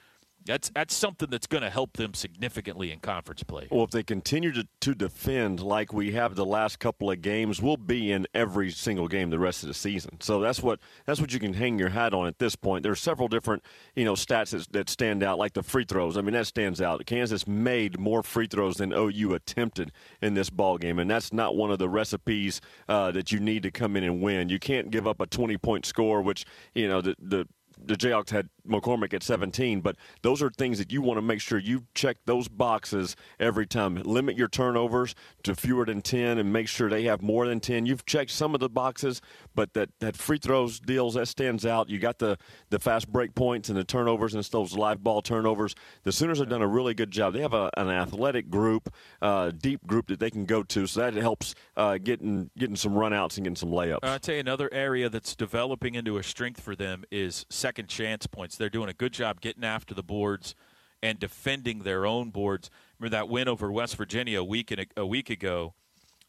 that's 0.44 0.70
that's 0.70 0.94
something 0.94 1.28
that's 1.30 1.46
going 1.46 1.62
to 1.62 1.70
help 1.70 1.94
them 1.94 2.14
significantly 2.14 2.92
in 2.92 3.00
conference 3.00 3.42
play. 3.42 3.68
Well, 3.70 3.84
if 3.84 3.90
they 3.90 4.02
continue 4.02 4.52
to, 4.52 4.66
to 4.80 4.94
defend 4.94 5.60
like 5.60 5.92
we 5.92 6.12
have 6.12 6.34
the 6.34 6.46
last 6.46 6.78
couple 6.78 7.10
of 7.10 7.22
games, 7.22 7.60
we'll 7.60 7.76
be 7.76 8.10
in 8.12 8.26
every 8.34 8.70
single 8.70 9.08
game 9.08 9.30
the 9.30 9.38
rest 9.38 9.62
of 9.62 9.68
the 9.68 9.74
season. 9.74 10.20
So 10.20 10.40
that's 10.40 10.62
what 10.62 10.80
that's 11.06 11.20
what 11.20 11.32
you 11.32 11.40
can 11.40 11.52
hang 11.52 11.78
your 11.78 11.90
hat 11.90 12.14
on 12.14 12.26
at 12.26 12.38
this 12.38 12.56
point. 12.56 12.82
There 12.82 12.92
are 12.92 12.96
several 12.96 13.28
different 13.28 13.64
you 13.94 14.04
know 14.04 14.14
stats 14.14 14.50
that, 14.50 14.72
that 14.72 14.88
stand 14.88 15.22
out, 15.22 15.38
like 15.38 15.52
the 15.52 15.62
free 15.62 15.84
throws. 15.84 16.16
I 16.16 16.22
mean, 16.22 16.34
that 16.34 16.46
stands 16.46 16.80
out. 16.80 17.04
Kansas 17.06 17.46
made 17.46 17.98
more 17.98 18.22
free 18.22 18.46
throws 18.46 18.76
than 18.76 18.92
OU 18.92 19.34
attempted 19.34 19.92
in 20.22 20.34
this 20.34 20.50
ball 20.50 20.78
game, 20.78 20.98
and 20.98 21.10
that's 21.10 21.32
not 21.32 21.56
one 21.56 21.70
of 21.70 21.78
the 21.78 21.88
recipes 21.88 22.60
uh, 22.88 23.10
that 23.12 23.32
you 23.32 23.40
need 23.40 23.62
to 23.62 23.70
come 23.70 23.96
in 23.96 24.04
and 24.04 24.22
win. 24.22 24.48
You 24.48 24.58
can't 24.58 24.90
give 24.90 25.06
up 25.06 25.20
a 25.20 25.26
20 25.26 25.56
point 25.58 25.86
score, 25.86 26.22
which 26.22 26.44
you 26.74 26.88
know 26.88 27.00
the 27.00 27.14
the 27.20 27.46
the 27.84 27.94
Jayhawks 27.94 28.30
had 28.30 28.48
McCormack 28.68 29.14
at 29.14 29.22
17, 29.22 29.80
but 29.80 29.96
those 30.22 30.42
are 30.42 30.50
things 30.50 30.78
that 30.78 30.92
you 30.92 31.02
want 31.02 31.18
to 31.18 31.22
make 31.22 31.40
sure 31.40 31.58
you 31.58 31.84
check 31.94 32.18
those 32.26 32.48
boxes 32.48 33.16
every 33.38 33.66
time. 33.66 33.96
Limit 33.96 34.36
your 34.36 34.48
turnovers 34.48 35.14
to 35.42 35.54
fewer 35.54 35.84
than 35.84 36.02
10 36.02 36.38
and 36.38 36.52
make 36.52 36.68
sure 36.68 36.88
they 36.88 37.04
have 37.04 37.22
more 37.22 37.46
than 37.46 37.60
10. 37.60 37.86
You've 37.86 38.06
checked 38.06 38.30
some 38.30 38.54
of 38.54 38.60
the 38.60 38.68
boxes, 38.68 39.20
but 39.54 39.72
that, 39.74 39.90
that 40.00 40.16
free 40.16 40.38
throws 40.38 40.80
deals, 40.80 41.14
that 41.14 41.26
stands 41.26 41.66
out. 41.66 41.88
You 41.88 41.98
got 41.98 42.18
the, 42.18 42.38
the 42.70 42.78
fast 42.78 43.10
break 43.10 43.34
points 43.34 43.68
and 43.68 43.78
the 43.78 43.84
turnovers 43.84 44.34
and 44.34 44.44
those 44.44 44.74
live 44.74 45.02
ball 45.02 45.22
turnovers. 45.22 45.74
The 46.04 46.12
Sooners 46.12 46.38
have 46.38 46.48
done 46.48 46.62
a 46.62 46.68
really 46.68 46.94
good 46.94 47.10
job. 47.10 47.34
They 47.34 47.40
have 47.40 47.54
a, 47.54 47.70
an 47.76 47.88
athletic 47.88 48.50
group, 48.50 48.92
uh, 49.22 49.50
deep 49.50 49.86
group 49.86 50.08
that 50.08 50.20
they 50.20 50.30
can 50.30 50.44
go 50.44 50.62
to, 50.62 50.86
so 50.86 51.00
that 51.00 51.14
helps 51.14 51.54
uh, 51.76 51.98
getting, 51.98 52.50
getting 52.58 52.76
some 52.76 52.92
runouts 52.92 53.36
and 53.36 53.44
getting 53.44 53.56
some 53.56 53.70
layups. 53.70 54.00
I'll 54.02 54.18
tell 54.18 54.34
you 54.34 54.40
another 54.40 54.68
area 54.72 55.08
that's 55.08 55.34
developing 55.34 55.94
into 55.94 56.18
a 56.18 56.22
strength 56.22 56.60
for 56.60 56.74
them 56.76 57.04
is 57.10 57.46
second 57.48 57.69
chance 57.72 58.26
points. 58.26 58.56
They're 58.56 58.70
doing 58.70 58.88
a 58.88 58.94
good 58.94 59.12
job 59.12 59.40
getting 59.40 59.64
after 59.64 59.94
the 59.94 60.02
boards 60.02 60.54
and 61.02 61.18
defending 61.18 61.80
their 61.80 62.06
own 62.06 62.30
boards. 62.30 62.70
Remember 62.98 63.16
that 63.16 63.28
win 63.28 63.48
over 63.48 63.70
West 63.72 63.96
Virginia 63.96 64.40
a 64.40 64.44
week 64.44 64.70
a, 64.70 64.86
a 64.96 65.06
week 65.06 65.30
ago? 65.30 65.74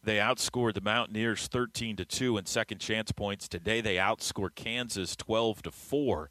They 0.04 0.16
outscored 0.16 0.74
the 0.74 0.80
Mountaineers 0.80 1.46
13 1.46 1.96
to 1.96 2.04
2 2.04 2.36
in 2.38 2.46
second 2.46 2.78
chance 2.78 3.12
points. 3.12 3.48
Today 3.48 3.80
they 3.80 3.96
outscore 3.96 4.52
Kansas 4.54 5.14
12 5.14 5.62
to 5.62 5.70
4 5.70 6.30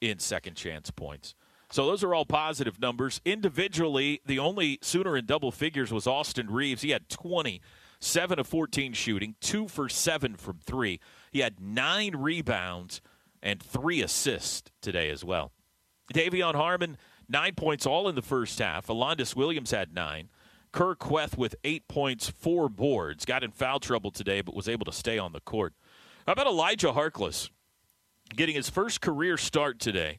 in 0.00 0.18
second 0.18 0.54
chance 0.54 0.90
points. 0.90 1.34
So 1.70 1.86
those 1.86 2.04
are 2.04 2.14
all 2.14 2.24
positive 2.24 2.80
numbers. 2.80 3.20
Individually, 3.24 4.20
the 4.24 4.38
only 4.38 4.78
Sooner 4.80 5.16
in 5.16 5.26
double 5.26 5.50
figures 5.50 5.92
was 5.92 6.06
Austin 6.06 6.50
Reaves. 6.50 6.82
He 6.82 6.90
had 6.90 7.08
20, 7.08 7.60
7 8.00 8.38
of 8.38 8.46
14 8.46 8.92
shooting, 8.92 9.34
2 9.40 9.68
for 9.68 9.88
7 9.88 10.36
from 10.36 10.60
3. 10.64 11.00
He 11.32 11.40
had 11.40 11.60
9 11.60 12.16
rebounds 12.16 13.00
and 13.44 13.62
3 13.62 14.02
assists 14.02 14.72
today 14.80 15.10
as 15.10 15.22
well. 15.22 15.52
De'Vion 16.12 16.54
Harmon, 16.54 16.96
9 17.28 17.54
points 17.54 17.86
all 17.86 18.08
in 18.08 18.16
the 18.16 18.22
first 18.22 18.58
half. 18.58 18.88
Alondes 18.88 19.36
Williams 19.36 19.70
had 19.70 19.94
9. 19.94 20.30
Kur 20.72 20.96
Kuath 20.96 21.38
with 21.38 21.54
8 21.62 21.86
points, 21.86 22.28
4 22.28 22.68
boards. 22.68 23.24
Got 23.24 23.44
in 23.44 23.52
foul 23.52 23.78
trouble 23.78 24.10
today, 24.10 24.40
but 24.40 24.56
was 24.56 24.68
able 24.68 24.84
to 24.86 24.92
stay 24.92 25.18
on 25.18 25.32
the 25.32 25.40
court. 25.40 25.74
How 26.26 26.32
about 26.32 26.48
Elijah 26.48 26.92
Harkless 26.92 27.50
getting 28.34 28.56
his 28.56 28.68
first 28.68 29.00
career 29.00 29.36
start 29.36 29.78
today? 29.78 30.18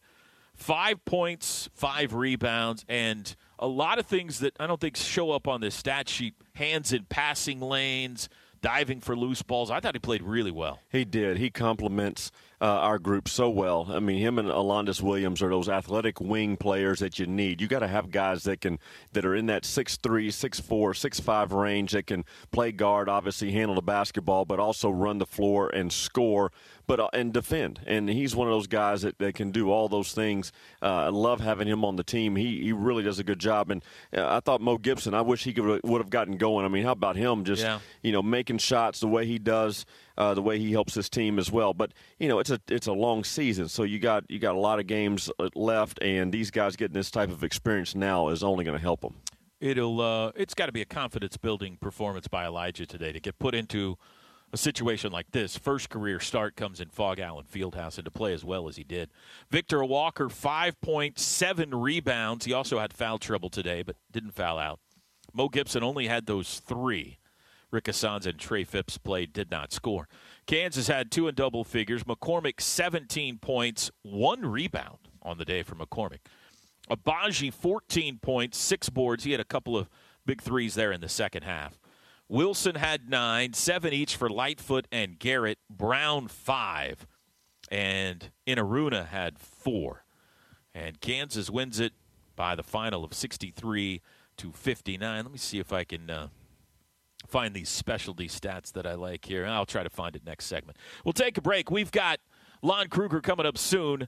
Five 0.55 1.03
points, 1.03 1.67
five 1.73 2.13
rebounds, 2.13 2.85
and 2.87 3.35
a 3.59 3.67
lot 3.67 3.99
of 3.99 4.05
things 4.05 4.39
that 4.39 4.55
I 4.57 4.67
don't 4.67 4.79
think 4.79 4.95
show 4.95 5.31
up 5.31 5.49
on 5.49 5.59
this 5.59 5.75
stat 5.75 6.07
sheet. 6.07 6.35
Hands 6.53 6.93
in 6.93 7.03
passing 7.09 7.59
lanes, 7.59 8.29
diving 8.61 9.01
for 9.01 9.17
loose 9.17 9.41
balls. 9.41 9.69
I 9.69 9.81
thought 9.81 9.95
he 9.95 9.99
played 9.99 10.23
really 10.23 10.51
well. 10.51 10.79
He 10.89 11.03
did. 11.03 11.37
He 11.37 11.49
complements 11.49 12.31
uh, 12.61 12.65
our 12.65 12.99
group 12.99 13.27
so 13.27 13.49
well. 13.49 13.87
I 13.89 13.99
mean, 13.99 14.19
him 14.19 14.39
and 14.39 14.49
Alondes 14.49 15.01
Williams 15.01 15.41
are 15.41 15.49
those 15.49 15.69
athletic 15.69 16.19
wing 16.19 16.57
players 16.57 16.99
that 16.99 17.19
you 17.19 17.25
need. 17.25 17.61
You 17.61 17.67
got 17.67 17.79
to 17.79 17.87
have 17.87 18.11
guys 18.11 18.43
that 18.43 18.61
can 18.61 18.79
that 19.13 19.25
are 19.25 19.35
in 19.35 19.47
that 19.47 19.65
six 19.65 19.97
three, 19.97 20.31
six 20.31 20.59
four, 20.59 20.93
six 20.93 21.19
five 21.19 21.51
range 21.51 21.91
that 21.91 22.07
can 22.07 22.25
play 22.51 22.71
guard, 22.71 23.09
obviously 23.09 23.51
handle 23.51 23.75
the 23.75 23.81
basketball, 23.81 24.45
but 24.45 24.59
also 24.59 24.89
run 24.89 25.17
the 25.17 25.25
floor 25.25 25.69
and 25.69 25.91
score 25.91 26.51
but 26.87 26.99
uh, 26.99 27.09
and 27.13 27.33
defend. 27.33 27.81
And 27.85 28.09
he's 28.09 28.35
one 28.35 28.47
of 28.47 28.53
those 28.53 28.67
guys 28.67 29.01
that, 29.01 29.17
that 29.19 29.35
can 29.35 29.51
do 29.51 29.71
all 29.71 29.89
those 29.89 30.13
things. 30.13 30.51
Uh, 30.81 30.85
I 30.85 31.09
love 31.09 31.39
having 31.39 31.67
him 31.67 31.83
on 31.83 31.95
the 31.95 32.03
team. 32.03 32.35
He 32.35 32.61
he 32.61 32.71
really 32.71 33.03
does 33.03 33.19
a 33.19 33.23
good 33.23 33.39
job. 33.39 33.71
And 33.71 33.83
uh, 34.15 34.27
I 34.27 34.39
thought 34.39 34.61
Mo 34.61 34.77
Gibson. 34.77 35.13
I 35.13 35.21
wish 35.21 35.43
he 35.43 35.53
could 35.53 35.81
would 35.83 36.01
have 36.01 36.09
gotten 36.09 36.37
going. 36.37 36.65
I 36.65 36.69
mean, 36.69 36.83
how 36.83 36.91
about 36.91 37.15
him? 37.15 37.43
Just 37.43 37.63
yeah. 37.63 37.79
you 38.01 38.11
know 38.11 38.21
making 38.21 38.59
shots 38.59 38.99
the 38.99 39.07
way 39.07 39.25
he 39.25 39.39
does. 39.39 39.85
Uh, 40.17 40.33
the 40.33 40.41
way 40.41 40.57
he 40.57 40.71
helps 40.71 40.93
his 40.93 41.09
team 41.09 41.37
as 41.37 41.51
well. 41.51 41.73
But 41.73 41.91
you 42.19 42.29
know, 42.29 42.39
it's 42.39 42.49
a 42.49 42.59
it's 42.69 42.87
a 42.87 42.93
long 42.93 43.25
season, 43.25 43.67
so 43.67 43.83
you 43.83 43.99
got 43.99 44.23
you 44.29 44.39
got 44.39 44.55
a 44.55 44.59
lot 44.59 44.79
of 44.79 44.87
games 44.87 45.29
uh, 45.39 45.49
left, 45.55 46.01
and 46.01 46.31
these 46.31 46.51
guys 46.51 46.77
getting 46.77 46.93
this 46.93 47.11
type 47.11 47.29
of 47.29 47.43
experience 47.43 47.95
now 47.95 48.29
is 48.29 48.41
only 48.41 48.63
going 48.63 48.77
to 48.77 48.81
help 48.81 49.01
them. 49.01 49.15
It'll 49.59 49.99
uh, 49.99 50.31
it's 50.35 50.53
got 50.53 50.67
to 50.67 50.71
be 50.71 50.81
a 50.81 50.85
confidence 50.85 51.35
building 51.37 51.77
performance 51.81 52.27
by 52.27 52.45
Elijah 52.45 52.85
today 52.85 53.11
to 53.11 53.19
get 53.19 53.39
put 53.39 53.55
into 53.55 53.97
a 54.53 54.57
situation 54.57 55.11
like 55.11 55.31
this. 55.31 55.57
First 55.57 55.89
career 55.89 56.19
start 56.19 56.55
comes 56.55 56.79
in 56.79 56.89
Phog 56.89 57.19
Allen 57.19 57.45
Fieldhouse 57.45 57.97
and 57.97 58.05
to 58.05 58.11
play 58.11 58.33
as 58.33 58.43
well 58.45 58.67
as 58.67 58.77
he 58.77 58.83
did. 58.83 59.09
Victor 59.49 59.79
Iwuakor, 59.79 60.29
5.7 60.29 61.67
rebounds. 61.71 62.45
He 62.45 62.53
also 62.53 62.79
had 62.79 62.93
foul 62.93 63.17
trouble 63.17 63.49
today, 63.49 63.83
but 63.83 63.97
didn't 64.11 64.31
foul 64.31 64.57
out. 64.57 64.79
Mo 65.33 65.49
Gibson 65.49 65.83
only 65.83 66.07
had 66.07 66.25
those 66.25 66.59
three. 66.59 67.17
Rick 67.75 67.89
and 68.03 68.39
Trey 68.39 68.63
Phipps 68.63 68.97
played, 68.97 69.33
did 69.33 69.51
not 69.51 69.73
score. 69.73 70.07
Kansas 70.47 70.87
had 70.87 71.11
two 71.11 71.27
in 71.27 71.35
double 71.35 71.65
figures. 71.65 72.05
McCormack, 72.05 72.61
17 72.61 73.37
points, 73.37 73.91
one 74.01 74.45
rebound 74.45 75.09
on 75.21 75.37
the 75.37 75.45
day 75.45 75.61
for 75.61 75.75
McCormack. 75.75 76.19
Agbaji, 76.89 77.53
14 77.53 78.19
points, 78.19 78.57
six 78.57 78.89
boards. 78.89 79.25
He 79.25 79.31
had 79.31 79.41
a 79.41 79.45
couple 79.45 79.77
of 79.77 79.89
big 80.25 80.41
threes 80.41 80.75
there 80.75 80.93
in 80.93 81.01
the 81.01 81.09
second 81.09 81.43
half. 81.43 81.77
Wilson 82.29 82.75
had 82.75 83.09
nine, 83.09 83.53
seven 83.53 83.91
each 83.91 84.15
for 84.15 84.29
Lightfoot 84.29 84.87
and 84.91 85.19
Garrett. 85.19 85.59
Braun, 85.69 86.29
five. 86.29 87.05
And 87.69 88.31
Enaruna 88.47 89.07
had 89.07 89.37
four. 89.37 90.05
And 90.73 91.01
Kansas 91.01 91.49
wins 91.49 91.79
it 91.79 91.93
by 92.35 92.55
the 92.55 92.63
final 92.63 93.03
of 93.03 93.13
63 93.13 94.01
to 94.37 94.51
59. 94.51 95.23
Let 95.23 95.31
me 95.31 95.37
see 95.37 95.59
if 95.59 95.73
I 95.73 95.83
can 95.83 96.09
uh, 96.09 96.27
find 97.25 97.53
these 97.53 97.69
specialty 97.69 98.27
stats 98.27 98.71
that 98.73 98.85
I 98.85 98.93
like 98.95 99.25
here. 99.25 99.45
I'll 99.45 99.65
try 99.65 99.83
to 99.83 99.89
find 99.89 100.15
it 100.15 100.25
next 100.25 100.45
segment. 100.45 100.77
We'll 101.03 101.13
take 101.13 101.37
a 101.37 101.41
break. 101.41 101.71
We've 101.71 101.91
got 101.91 102.19
Lon 102.61 102.87
Kruger 102.87 103.21
coming 103.21 103.45
up 103.45 103.57
soon. 103.57 104.07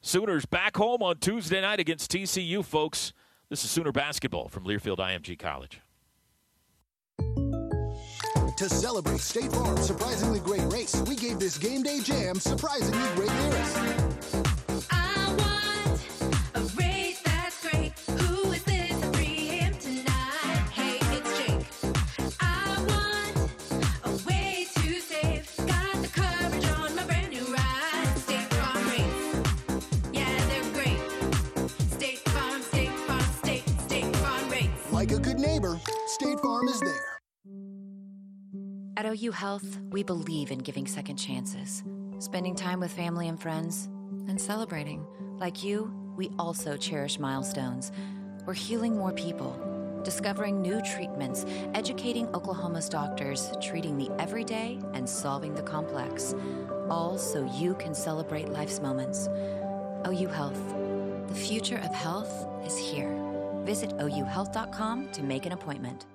Sooners 0.00 0.46
back 0.46 0.76
home 0.76 1.02
on 1.02 1.18
Tuesday 1.18 1.60
night 1.60 1.80
against 1.80 2.10
TCU, 2.10 2.64
folks. 2.64 3.12
This 3.48 3.64
is 3.64 3.70
Sooner 3.70 3.92
basketball 3.92 4.48
from 4.48 4.64
Learfield 4.64 4.98
IMG 4.98 5.38
College 5.38 5.80
to 8.56 8.70
celebrate 8.70 9.20
State 9.20 9.52
Farm's 9.52 9.86
surprisingly 9.86 10.40
great 10.40 10.64
race, 10.72 10.96
we 11.06 11.14
gave 11.14 11.38
this 11.38 11.58
game 11.58 11.82
day 11.82 12.00
jam 12.00 12.36
surprisingly 12.36 13.06
great 13.14 13.30
lyrics. 13.40 14.35
OU 39.16 39.30
Health, 39.30 39.78
we 39.90 40.02
believe 40.02 40.50
in 40.50 40.58
giving 40.58 40.86
second 40.86 41.16
chances, 41.16 41.82
spending 42.18 42.54
time 42.54 42.80
with 42.80 42.92
family 42.92 43.28
and 43.28 43.40
friends, 43.40 43.88
and 44.28 44.38
celebrating. 44.38 45.06
Like 45.38 45.62
you, 45.62 45.90
we 46.16 46.30
also 46.38 46.76
cherish 46.76 47.18
milestones. 47.18 47.92
We're 48.44 48.52
healing 48.52 48.96
more 48.96 49.12
people, 49.12 50.00
discovering 50.04 50.60
new 50.60 50.82
treatments, 50.82 51.46
educating 51.72 52.26
Oklahoma's 52.34 52.88
doctors, 52.88 53.52
treating 53.62 53.96
the 53.96 54.10
everyday 54.20 54.78
and 54.92 55.08
solving 55.08 55.54
the 55.54 55.62
complex. 55.62 56.34
All 56.90 57.16
so 57.16 57.48
you 57.54 57.74
can 57.74 57.94
celebrate 57.94 58.50
life's 58.50 58.80
moments. 58.80 59.28
OU 60.06 60.28
Health. 60.28 60.74
The 61.28 61.34
future 61.34 61.78
of 61.78 61.94
health 61.94 62.46
is 62.66 62.76
here. 62.76 63.14
Visit 63.64 63.96
ouhealth.com 63.96 65.10
to 65.12 65.22
make 65.22 65.46
an 65.46 65.52
appointment. 65.52 66.06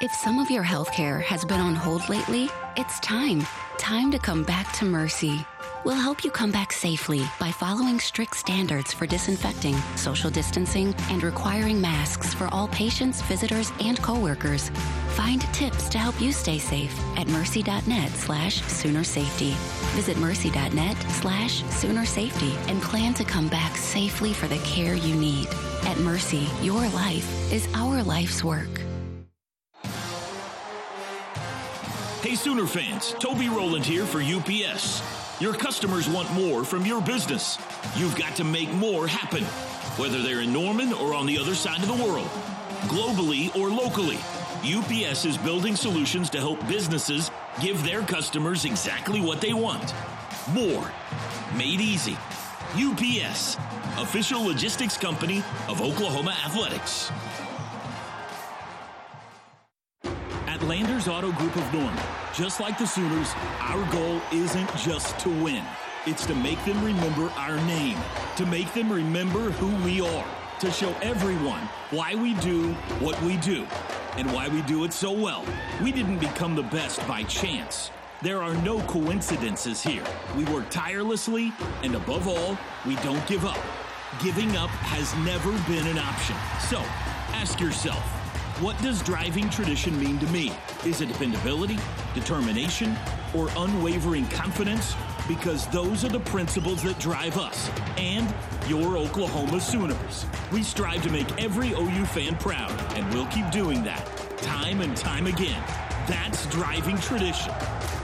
If 0.00 0.12
some 0.12 0.38
of 0.38 0.48
your 0.48 0.62
health 0.62 0.92
care 0.92 1.18
has 1.18 1.44
been 1.44 1.58
on 1.58 1.74
hold 1.74 2.08
lately, 2.08 2.48
it's 2.76 3.00
time. 3.00 3.44
Time 3.78 4.12
to 4.12 4.18
come 4.20 4.44
back 4.44 4.72
to 4.74 4.84
Mercy. 4.84 5.44
We'll 5.84 5.96
help 5.96 6.22
you 6.22 6.30
come 6.30 6.52
back 6.52 6.72
safely 6.72 7.24
by 7.40 7.50
following 7.50 7.98
strict 7.98 8.36
standards 8.36 8.92
for 8.92 9.08
disinfecting, 9.08 9.74
social 9.96 10.30
distancing, 10.30 10.94
and 11.10 11.24
requiring 11.24 11.80
masks 11.80 12.32
for 12.32 12.46
all 12.52 12.68
patients, 12.68 13.22
visitors, 13.22 13.72
and 13.80 14.00
coworkers. 14.00 14.70
Find 15.16 15.40
tips 15.52 15.88
to 15.88 15.98
help 15.98 16.20
you 16.20 16.30
stay 16.30 16.58
safe 16.58 16.96
at 17.16 17.26
mercy.net 17.26 18.12
slash 18.12 18.62
sooner 18.62 19.02
safety. 19.02 19.56
Visit 19.96 20.16
mercy.net 20.18 20.96
slash 21.10 21.64
sooner 21.70 22.04
safety 22.04 22.54
and 22.68 22.80
plan 22.82 23.14
to 23.14 23.24
come 23.24 23.48
back 23.48 23.76
safely 23.76 24.32
for 24.32 24.46
the 24.46 24.58
care 24.58 24.94
you 24.94 25.16
need. 25.16 25.48
At 25.86 25.98
Mercy, 25.98 26.46
your 26.62 26.88
life 26.90 27.52
is 27.52 27.68
our 27.74 28.04
life's 28.04 28.44
work. 28.44 28.87
Hey, 32.28 32.34
Sooner 32.34 32.66
fans, 32.66 33.14
Toby 33.18 33.48
Rowland 33.48 33.86
here 33.86 34.04
for 34.04 34.20
UPS. 34.20 35.00
Your 35.40 35.54
customers 35.54 36.10
want 36.10 36.30
more 36.34 36.62
from 36.62 36.84
your 36.84 37.00
business. 37.00 37.56
You've 37.96 38.16
got 38.16 38.36
to 38.36 38.44
make 38.44 38.70
more 38.74 39.06
happen, 39.06 39.44
whether 39.96 40.20
they're 40.20 40.42
in 40.42 40.52
Norman 40.52 40.92
or 40.92 41.14
on 41.14 41.24
the 41.24 41.38
other 41.38 41.54
side 41.54 41.80
of 41.80 41.88
the 41.88 42.04
world, 42.04 42.26
globally 42.82 43.56
or 43.56 43.70
locally. 43.70 44.18
UPS 44.62 45.24
is 45.24 45.38
building 45.38 45.74
solutions 45.74 46.28
to 46.28 46.38
help 46.38 46.60
businesses 46.68 47.30
give 47.62 47.82
their 47.82 48.02
customers 48.02 48.66
exactly 48.66 49.22
what 49.22 49.40
they 49.40 49.54
want 49.54 49.94
more. 50.52 50.92
Made 51.56 51.80
easy. 51.80 52.18
UPS, 52.74 53.56
official 53.96 54.44
logistics 54.44 54.98
company 54.98 55.42
of 55.66 55.80
Oklahoma 55.80 56.36
Athletics. 56.44 57.10
At 60.58 60.66
Landers 60.66 61.06
Auto 61.06 61.30
Group 61.30 61.54
of 61.54 61.72
Norman, 61.72 62.04
just 62.34 62.58
like 62.58 62.78
the 62.78 62.86
Sooners, 62.86 63.32
our 63.60 63.84
goal 63.92 64.20
isn't 64.32 64.76
just 64.76 65.16
to 65.20 65.28
win. 65.28 65.62
It's 66.04 66.26
to 66.26 66.34
make 66.34 66.62
them 66.64 66.84
remember 66.84 67.30
our 67.36 67.56
name, 67.66 67.96
to 68.36 68.44
make 68.44 68.72
them 68.74 68.90
remember 68.90 69.52
who 69.52 69.68
we 69.84 70.00
are, 70.00 70.26
to 70.58 70.70
show 70.72 70.92
everyone 71.00 71.60
why 71.90 72.16
we 72.16 72.34
do 72.34 72.72
what 72.98 73.20
we 73.22 73.36
do, 73.36 73.68
and 74.16 74.32
why 74.32 74.48
we 74.48 74.62
do 74.62 74.82
it 74.82 74.92
so 74.92 75.12
well. 75.12 75.44
We 75.80 75.92
didn't 75.92 76.18
become 76.18 76.56
the 76.56 76.64
best 76.64 77.06
by 77.06 77.22
chance. 77.24 77.92
There 78.22 78.42
are 78.42 78.54
no 78.54 78.80
coincidences 78.80 79.80
here. 79.80 80.04
We 80.36 80.44
work 80.46 80.70
tirelessly, 80.70 81.52
and 81.84 81.94
above 81.94 82.26
all, 82.26 82.58
we 82.84 82.96
don't 82.96 83.24
give 83.28 83.44
up. 83.44 83.58
Giving 84.20 84.56
up 84.56 84.70
has 84.70 85.14
never 85.24 85.52
been 85.72 85.86
an 85.86 85.98
option. 85.98 86.34
So, 86.68 86.78
ask 87.32 87.60
yourself, 87.60 88.17
what 88.60 88.80
does 88.82 89.00
driving 89.02 89.48
tradition 89.50 89.98
mean 90.00 90.18
to 90.18 90.26
me? 90.26 90.50
Is 90.84 91.00
it 91.00 91.06
dependability, 91.06 91.78
determination, 92.12 92.96
or 93.32 93.48
unwavering 93.56 94.26
confidence? 94.28 94.96
Because 95.28 95.68
those 95.68 96.04
are 96.04 96.08
the 96.08 96.20
principles 96.20 96.82
that 96.82 96.98
drive 96.98 97.38
us 97.38 97.70
and 97.96 98.32
your 98.66 98.96
Oklahoma 98.96 99.60
Sooners. 99.60 100.26
We 100.52 100.64
strive 100.64 101.02
to 101.02 101.10
make 101.10 101.40
every 101.40 101.70
OU 101.70 102.04
fan 102.06 102.36
proud, 102.36 102.72
and 102.96 103.08
we'll 103.14 103.26
keep 103.26 103.48
doing 103.50 103.84
that 103.84 104.04
time 104.38 104.80
and 104.80 104.96
time 104.96 105.28
again. 105.28 105.62
That's 106.08 106.46
driving 106.46 106.98
tradition. 106.98 107.52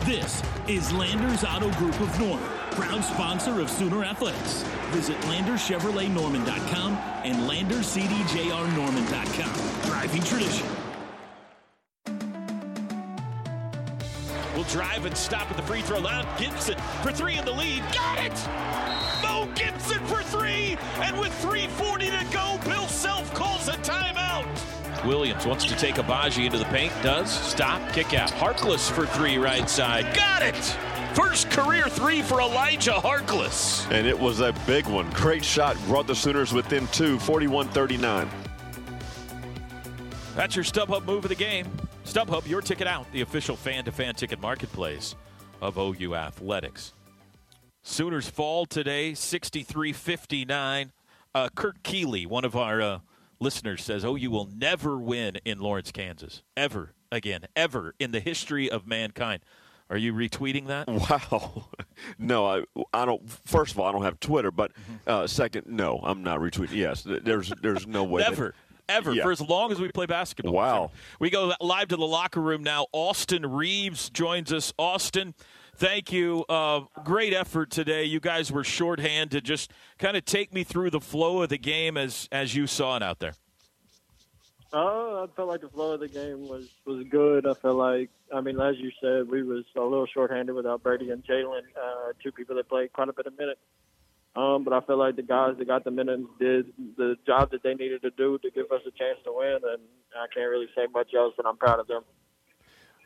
This 0.05 0.41
is 0.69 0.93
Landers 0.93 1.43
Auto 1.43 1.73
Group 1.73 1.99
of 2.01 2.21
Norman, 2.21 2.49
proud 2.75 3.05
sponsor 3.05 3.61
of 3.61 3.71
Sooner 3.71 4.05
Athletics. 4.05 4.63
Visit 4.91 5.17
LandersChevroletNorman.com 5.23 6.93
and 7.25 7.51
LanderCDJRNorman.com. 7.51 9.91
Driving 9.91 10.23
tradition. 10.23 10.67
We'll 14.55 14.65
drive 14.65 15.05
and 15.05 15.17
stop 15.17 15.51
at 15.51 15.57
the 15.57 15.63
free 15.63 15.83
throw 15.83 15.99
line. 15.99 16.27
Gibson 16.39 16.79
for 17.03 17.11
three 17.13 17.37
in 17.39 17.45
the 17.45 17.53
lead. 17.53 17.83
Got 17.93 18.25
it! 18.25 18.33
Mo 19.23 19.49
Gibson 19.55 20.05
for 20.07 20.23
three, 20.23 20.79
and 20.99 21.19
with 21.19 21.33
3.40 21.43 22.19
to 22.19 22.25
go, 22.33 22.59
Bill 22.69 22.87
Self 22.87 23.33
calls 23.35 23.69
a 23.69 23.73
timeout. 23.79 24.47
Williams 25.05 25.45
wants 25.45 25.65
to 25.67 25.77
take 25.77 25.97
Agbaji 25.97 26.47
into 26.47 26.59
the 26.59 26.65
paint. 26.67 26.93
Does. 27.03 27.31
Stop. 27.31 27.93
Kick 27.93 28.15
out. 28.15 28.31
Harkless 28.31 28.91
for 28.91 29.07
three 29.07 29.37
right 29.39 29.69
side. 29.69 30.15
Got 30.15 30.43
it! 30.43 30.77
First 31.15 31.49
career 31.51 31.85
three 31.89 32.23
for 32.23 32.41
Elijah 32.41 32.95
Harkless. 32.95 33.89
And 33.93 34.05
it 34.05 34.19
was 34.19 34.41
a 34.41 34.53
big 34.67 34.87
one. 34.87 35.09
Great 35.11 35.45
shot. 35.45 35.77
Brought 35.87 36.09
the 36.09 36.15
Sooners 36.15 36.53
within 36.53 36.89
two, 36.89 37.21
41 37.21 37.69
39. 37.69 38.29
That's 40.35 40.57
your 40.57 40.65
StubHub 40.65 41.05
move 41.05 41.25
of 41.25 41.29
the 41.29 41.37
game. 41.37 41.69
StubHub, 42.05 42.49
your 42.49 42.61
ticket 42.61 42.89
out, 42.89 43.11
the 43.13 43.21
official 43.21 43.55
fan 43.55 43.85
to 43.85 43.93
fan 43.93 44.17
ticket 44.17 44.41
marketplace 44.41 45.15
of 45.63 45.79
OU 45.79 46.17
Athletics. 46.17 46.95
Sooners 47.83 48.29
fall 48.29 48.67
today, 48.67 49.15
63 49.15 49.93
59. 49.93 50.93
Uh, 51.33 51.49
Kurt 51.55 51.83
Keeley, 51.85 52.27
one 52.27 52.45
of 52.45 52.57
our 52.57 52.83
uh, 52.83 52.99
listeners, 53.39 53.85
says 53.85 54.05
OU 54.05 54.31
will 54.31 54.49
never 54.53 54.99
win 54.99 55.37
in 55.45 55.61
Lawrence, 55.61 55.93
Kansas. 55.93 56.43
Ever 56.57 56.93
again. 57.13 57.47
Ever 57.55 57.95
in 58.01 58.11
the 58.11 58.21
history 58.21 58.69
of 58.69 58.87
mankind. 58.87 59.43
Are 59.95 59.99
you 59.99 60.13
retweeting 60.13 60.67
that? 60.67 60.89
Wow. 61.11 61.67
No, 62.19 62.45
I, 62.45 62.65
I 62.93 63.05
don't. 63.05 63.23
First 63.47 63.73
of 63.73 63.79
all, 63.79 63.87
I 63.87 63.93
don't 63.93 64.03
have 64.03 64.19
Twitter, 64.19 64.51
but 64.51 64.73
uh, 65.07 65.29
second, 65.29 65.69
no, 65.69 66.01
I'm 66.03 66.25
not 66.25 66.41
retweeting. 66.41 66.73
Yes, 66.75 67.07
there's 67.07 67.53
there's 67.63 67.87
no 67.87 68.03
way. 68.03 68.23
Never. 68.23 68.47
That, 68.89 68.95
ever 68.97 69.13
Yeah. 69.13 69.23
for 69.23 69.31
as 69.31 69.41
long 69.41 69.71
as 69.71 69.81
we 69.81 69.89
play 69.93 70.07
basketball. 70.07 70.53
Wow. 70.55 70.91
We 71.21 71.31
go 71.31 71.53
live 71.61 71.89
to 71.89 71.97
the 71.97 72.07
locker 72.07 72.41
room 72.41 72.65
now. 72.65 72.87
Austin 72.93 73.47
Reaves 73.47 74.11
joins 74.11 74.53
us. 74.53 74.75
Austin, 74.77 75.35
thank 75.77 76.13
you. 76.13 76.45
Uh, 76.49 76.81
great 77.05 77.33
effort 77.33 77.71
today. 77.71 78.05
You 78.05 78.19
guys 78.21 78.51
were 78.51 78.65
shorthand 78.65 79.31
To 79.31 79.41
just 79.41 79.71
kind 79.99 80.17
of 80.17 80.25
take 80.25 80.53
me 80.53 80.65
through 80.65 80.91
the 80.91 81.01
flow 81.01 81.43
of 81.43 81.49
the 81.49 81.59
game 81.59 81.97
as 81.97 82.29
as 82.33 82.57
you 82.57 82.67
saw 82.67 82.97
it 82.97 83.03
out 83.05 83.21
there. 83.21 83.35
Uh, 84.75 85.23
I 85.23 85.27
felt 85.37 85.49
like 85.49 85.61
the 85.61 85.69
flow 85.69 85.93
of 85.93 86.01
the 86.01 86.09
game 86.09 86.49
was 86.49 86.69
was 86.85 87.07
good. 87.09 87.47
I 87.47 87.55
felt 87.55 87.77
like, 87.77 88.11
I 88.35 88.41
mean, 88.41 88.61
as 88.61 88.75
you 88.77 88.91
said, 89.01 89.29
we 89.31 89.45
was 89.45 89.65
a 89.77 89.81
little 89.81 90.07
shorthanded 90.07 90.53
without 90.53 90.83
Brady 90.83 91.11
and 91.11 91.25
Jalen, 91.25 91.61
uh, 91.81 92.13
two 92.21 92.33
people 92.33 92.57
that 92.57 92.69
played 92.69 92.93
quite 92.93 93.09
a 93.09 93.13
bit 93.13 93.27
of 93.27 93.39
minutes. 93.39 93.61
Um, 94.35 94.65
but 94.65 94.73
I 94.73 94.81
feel 94.81 94.99
like 94.99 95.15
the 95.15 95.23
guys 95.23 95.55
that 95.59 95.69
got 95.69 95.85
the 95.85 95.93
minutes 95.93 96.25
did 96.41 96.73
the 96.97 97.15
job 97.25 97.53
that 97.53 97.63
they 97.63 97.75
needed 97.75 98.03
to 98.03 98.11
do 98.11 98.37
to 98.39 98.51
give 98.51 98.73
us 98.73 98.81
a 98.85 98.91
chance 98.91 99.21
to 99.25 99.33
win, 99.33 99.61
and 99.63 99.83
I 100.17 100.27
can't 100.35 100.51
really 100.51 100.67
say 100.75 100.89
much 100.93 101.15
else. 101.15 101.35
But 101.37 101.47
I'm 101.47 101.57
proud 101.57 101.79
of 101.79 101.87
them. 101.87 102.03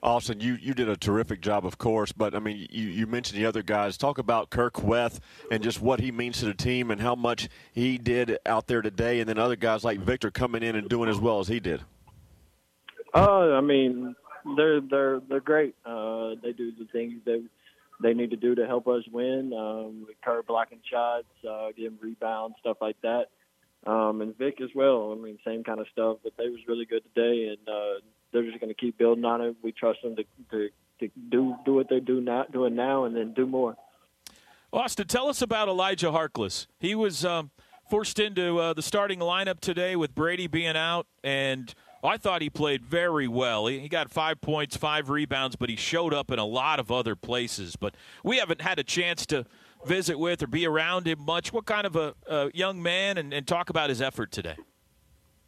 Austin, 0.02 0.40
you, 0.40 0.54
you 0.60 0.74
did 0.74 0.88
a 0.88 0.96
terrific 0.96 1.40
job, 1.40 1.66
of 1.66 1.78
course, 1.78 2.12
but 2.12 2.34
I 2.34 2.38
mean, 2.38 2.68
you, 2.70 2.86
you 2.86 3.06
mentioned 3.06 3.40
the 3.40 3.46
other 3.46 3.62
guys. 3.62 3.96
Talk 3.96 4.18
about 4.18 4.50
Kur 4.50 4.70
Kuath 4.70 5.18
and 5.50 5.62
just 5.62 5.80
what 5.80 6.00
he 6.00 6.12
means 6.12 6.38
to 6.40 6.46
the 6.46 6.54
team 6.54 6.90
and 6.90 7.00
how 7.00 7.14
much 7.14 7.48
he 7.72 7.98
did 7.98 8.38
out 8.46 8.66
there 8.66 8.82
today, 8.82 9.20
and 9.20 9.28
then 9.28 9.38
other 9.38 9.56
guys 9.56 9.84
like 9.84 9.98
Victor 9.98 10.30
coming 10.30 10.62
in 10.62 10.76
and 10.76 10.88
doing 10.88 11.10
as 11.10 11.18
well 11.18 11.40
as 11.40 11.48
he 11.48 11.58
did. 11.58 11.82
Uh, 13.14 13.54
I 13.54 13.60
mean, 13.60 14.14
they're 14.56 14.80
they're 14.80 15.20
they're 15.28 15.40
great. 15.40 15.74
Uh, 15.84 16.34
they 16.42 16.52
do 16.52 16.72
the 16.72 16.86
things 16.92 17.14
that 17.24 17.44
they 18.00 18.14
need 18.14 18.30
to 18.30 18.36
do 18.36 18.54
to 18.54 18.66
help 18.66 18.86
us 18.86 19.02
win. 19.10 19.52
Um, 19.52 20.06
Kurt 20.22 20.46
blocking 20.46 20.80
shots, 20.90 21.26
uh, 21.48 21.68
getting 21.76 21.98
rebounds, 22.00 22.56
stuff 22.60 22.76
like 22.80 22.96
that. 23.02 23.26
Um, 23.86 24.20
and 24.20 24.36
Vic 24.36 24.60
as 24.60 24.70
well. 24.74 25.16
I 25.16 25.22
mean, 25.22 25.38
same 25.44 25.64
kind 25.64 25.80
of 25.80 25.86
stuff. 25.92 26.18
But 26.22 26.34
they 26.36 26.48
was 26.48 26.60
really 26.68 26.84
good 26.84 27.02
today, 27.14 27.48
and 27.48 27.68
uh, 27.68 28.00
they're 28.32 28.44
just 28.44 28.60
going 28.60 28.68
to 28.68 28.74
keep 28.74 28.98
building 28.98 29.24
on 29.24 29.40
it. 29.40 29.56
We 29.62 29.72
trust 29.72 30.02
them 30.02 30.16
to, 30.16 30.24
to 30.50 30.68
to 31.00 31.08
do 31.30 31.54
do 31.64 31.74
what 31.74 31.88
they 31.88 32.00
do 32.00 32.20
now, 32.20 32.44
doing 32.52 32.74
now, 32.74 33.04
and 33.04 33.16
then 33.16 33.32
do 33.34 33.46
more. 33.46 33.76
Austin, 34.72 35.06
tell 35.06 35.28
us 35.28 35.40
about 35.40 35.68
Elijah 35.68 36.08
Harkless. 36.08 36.66
He 36.78 36.94
was 36.94 37.24
um, 37.24 37.50
forced 37.88 38.18
into 38.18 38.58
uh, 38.58 38.74
the 38.74 38.82
starting 38.82 39.18
lineup 39.18 39.60
today 39.60 39.96
with 39.96 40.14
Brady 40.14 40.46
being 40.46 40.76
out, 40.76 41.06
and 41.24 41.74
I 42.04 42.16
thought 42.18 42.42
he 42.42 42.50
played 42.50 42.84
very 42.84 43.28
well. 43.28 43.66
He, 43.66 43.78
he 43.78 43.88
got 43.88 44.10
five 44.10 44.40
points, 44.40 44.76
five 44.76 45.08
rebounds, 45.08 45.56
but 45.56 45.70
he 45.70 45.76
showed 45.76 46.12
up 46.12 46.30
in 46.30 46.38
a 46.38 46.44
lot 46.44 46.80
of 46.80 46.92
other 46.92 47.16
places. 47.16 47.76
But 47.76 47.94
we 48.22 48.36
haven't 48.38 48.60
had 48.60 48.78
a 48.78 48.84
chance 48.84 49.24
to 49.26 49.46
visit 49.86 50.18
with 50.18 50.42
or 50.42 50.46
be 50.46 50.66
around 50.66 51.06
him 51.06 51.20
much. 51.24 51.52
What 51.52 51.64
kind 51.64 51.86
of 51.86 51.96
a, 51.96 52.14
a 52.26 52.50
young 52.52 52.82
man, 52.82 53.16
and, 53.16 53.32
and 53.32 53.46
talk 53.46 53.70
about 53.70 53.88
his 53.88 54.02
effort 54.02 54.32
today? 54.32 54.56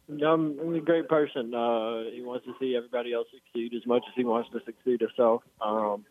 Um, 0.09 0.59
he's 0.63 0.81
a 0.81 0.85
great 0.85 1.07
person. 1.07 1.53
Uh, 1.53 2.03
he 2.13 2.21
wants 2.21 2.45
to 2.45 2.53
see 2.59 2.75
everybody 2.75 3.13
else 3.13 3.27
succeed 3.33 3.73
as 3.75 3.85
much 3.85 4.03
as 4.07 4.13
he 4.15 4.23
wants 4.23 4.49
to 4.51 4.59
succeed 4.65 5.01
himself. 5.01 5.43
Um, 5.61 6.05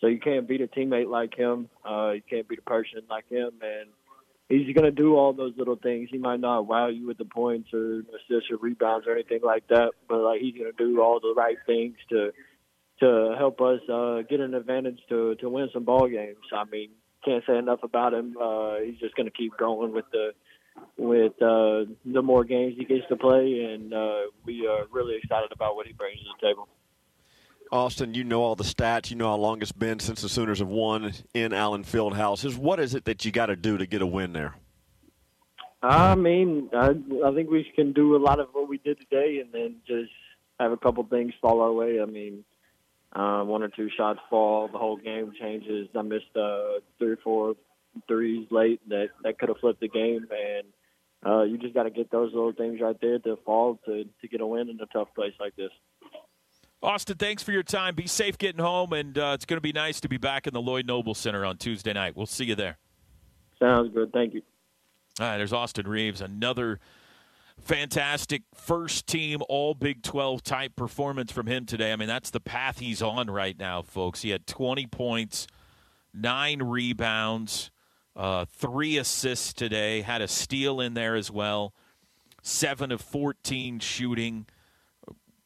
so 0.00 0.06
you 0.06 0.20
can't 0.20 0.46
beat 0.46 0.60
a 0.60 0.66
teammate 0.66 1.08
like 1.08 1.34
him. 1.34 1.68
Uh, 1.88 2.12
you 2.12 2.22
can't 2.28 2.48
beat 2.48 2.60
a 2.60 2.62
person 2.62 3.02
like 3.08 3.28
him, 3.28 3.50
and 3.62 3.88
he's 4.48 4.74
going 4.74 4.84
to 4.84 4.90
do 4.90 5.16
all 5.16 5.32
those 5.32 5.54
little 5.56 5.76
things. 5.76 6.08
He 6.10 6.18
might 6.18 6.40
not 6.40 6.66
wow 6.66 6.88
you 6.88 7.06
with 7.06 7.18
the 7.18 7.24
points 7.24 7.70
or 7.72 8.00
assists 8.00 8.50
or 8.50 8.58
rebounds 8.60 9.06
or 9.06 9.12
anything 9.12 9.40
like 9.42 9.66
that, 9.68 9.92
but 10.08 10.18
like 10.18 10.40
he's 10.40 10.54
going 10.54 10.70
to 10.70 10.84
do 10.84 11.00
all 11.02 11.20
the 11.20 11.34
right 11.36 11.56
things 11.66 11.96
to 12.10 12.32
to 13.00 13.34
help 13.38 13.60
us 13.60 13.80
uh, 13.88 14.22
get 14.28 14.40
an 14.40 14.54
advantage 14.54 14.98
to 15.08 15.34
to 15.36 15.48
win 15.48 15.68
some 15.72 15.84
ball 15.84 16.08
games. 16.08 16.36
I 16.52 16.64
mean, 16.64 16.90
can't 17.24 17.44
say 17.46 17.56
enough 17.56 17.80
about 17.82 18.14
him. 18.14 18.36
Uh, 18.40 18.76
he's 18.84 18.98
just 18.98 19.14
going 19.14 19.26
to 19.26 19.36
keep 19.36 19.56
going 19.56 19.92
with 19.92 20.06
the 20.12 20.32
with 20.96 21.32
uh, 21.42 21.84
the 22.04 22.22
more 22.22 22.44
games 22.44 22.74
he 22.76 22.84
gets 22.84 23.06
to 23.08 23.16
play, 23.16 23.72
and 23.72 23.92
uh, 23.92 24.22
we 24.44 24.66
are 24.66 24.86
really 24.90 25.16
excited 25.16 25.50
about 25.52 25.76
what 25.76 25.86
he 25.86 25.92
brings 25.92 26.18
to 26.18 26.24
the 26.40 26.46
table. 26.46 26.68
Austin, 27.70 28.14
you 28.14 28.24
know 28.24 28.42
all 28.42 28.56
the 28.56 28.64
stats. 28.64 29.10
You 29.10 29.16
know 29.16 29.28
how 29.28 29.36
long 29.36 29.60
it's 29.60 29.72
been 29.72 30.00
since 30.00 30.22
the 30.22 30.28
Sooners 30.28 30.58
have 30.58 30.68
won 30.68 31.12
in 31.34 31.52
Allen 31.52 31.84
Fieldhouse. 31.84 32.44
Is 32.44 32.56
What 32.56 32.80
is 32.80 32.94
it 32.94 33.04
that 33.04 33.24
you 33.24 33.30
got 33.30 33.46
to 33.46 33.56
do 33.56 33.76
to 33.76 33.86
get 33.86 34.02
a 34.02 34.06
win 34.06 34.32
there? 34.32 34.54
I 35.82 36.16
mean, 36.16 36.70
I, 36.72 36.94
I 37.24 37.34
think 37.34 37.50
we 37.50 37.70
can 37.76 37.92
do 37.92 38.16
a 38.16 38.18
lot 38.18 38.40
of 38.40 38.48
what 38.52 38.68
we 38.68 38.78
did 38.78 38.98
today, 38.98 39.40
and 39.40 39.52
then 39.52 39.76
just 39.86 40.10
have 40.58 40.72
a 40.72 40.76
couple 40.76 41.04
things 41.04 41.32
fall 41.40 41.60
our 41.60 41.72
way. 41.72 42.00
I 42.00 42.06
mean, 42.06 42.44
uh, 43.14 43.42
one 43.44 43.62
or 43.62 43.68
two 43.68 43.88
shots 43.96 44.18
fall, 44.28 44.68
the 44.68 44.78
whole 44.78 44.96
game 44.96 45.32
changes. 45.38 45.88
I 45.94 46.02
missed 46.02 46.36
uh, 46.36 46.80
three 46.98 47.12
or 47.12 47.18
four 47.22 47.54
threes 48.06 48.46
late 48.50 48.80
that 48.88 49.08
that 49.22 49.38
could 49.38 49.48
have 49.48 49.58
flipped 49.58 49.80
the 49.80 49.88
game, 49.88 50.26
and 50.30 50.66
uh, 51.26 51.42
you 51.42 51.58
just 51.58 51.74
got 51.74 51.84
to 51.84 51.90
get 51.90 52.10
those 52.10 52.32
little 52.32 52.52
things 52.52 52.80
right 52.80 52.96
there 53.00 53.18
to 53.18 53.36
fall 53.44 53.78
to 53.86 54.04
to 54.04 54.28
get 54.28 54.40
a 54.40 54.46
win 54.46 54.68
in 54.68 54.80
a 54.80 54.86
tough 54.86 55.08
place 55.14 55.34
like 55.40 55.54
this. 55.56 55.70
Austin, 56.80 57.16
thanks 57.16 57.42
for 57.42 57.50
your 57.50 57.64
time. 57.64 57.96
Be 57.96 58.06
safe 58.06 58.38
getting 58.38 58.60
home, 58.60 58.92
and 58.92 59.18
uh, 59.18 59.32
it's 59.34 59.44
going 59.44 59.56
to 59.56 59.62
be 59.62 59.72
nice 59.72 60.00
to 60.00 60.08
be 60.08 60.16
back 60.16 60.46
in 60.46 60.54
the 60.54 60.60
Lloyd 60.60 60.86
Noble 60.86 61.14
Center 61.14 61.44
on 61.44 61.56
Tuesday 61.56 61.92
night. 61.92 62.16
We'll 62.16 62.26
see 62.26 62.44
you 62.44 62.54
there. 62.54 62.78
Sounds 63.58 63.92
good. 63.92 64.12
Thank 64.12 64.34
you. 64.34 64.42
All 65.18 65.26
right, 65.26 65.38
there's 65.38 65.52
Austin 65.52 65.88
Reaves, 65.88 66.20
another 66.20 66.78
fantastic 67.60 68.42
first 68.54 69.06
team 69.06 69.40
all 69.48 69.74
Big 69.74 70.02
12 70.02 70.42
type 70.42 70.76
performance 70.76 71.32
from 71.32 71.46
him 71.46 71.66
today. 71.66 71.92
I 71.92 71.96
mean, 71.96 72.08
that's 72.08 72.30
the 72.30 72.40
path 72.40 72.78
he's 72.78 73.02
on 73.02 73.28
right 73.28 73.58
now, 73.58 73.82
folks. 73.82 74.22
He 74.22 74.30
had 74.30 74.46
20 74.46 74.86
points, 74.86 75.48
nine 76.14 76.62
rebounds, 76.62 77.70
uh, 78.18 78.44
three 78.44 78.98
assists 78.98 79.54
today, 79.54 80.02
had 80.02 80.20
a 80.20 80.28
steal 80.28 80.80
in 80.80 80.92
there 80.92 81.14
as 81.14 81.30
well, 81.30 81.72
seven 82.42 82.92
of 82.92 83.00
14 83.00 83.78
shooting. 83.78 84.46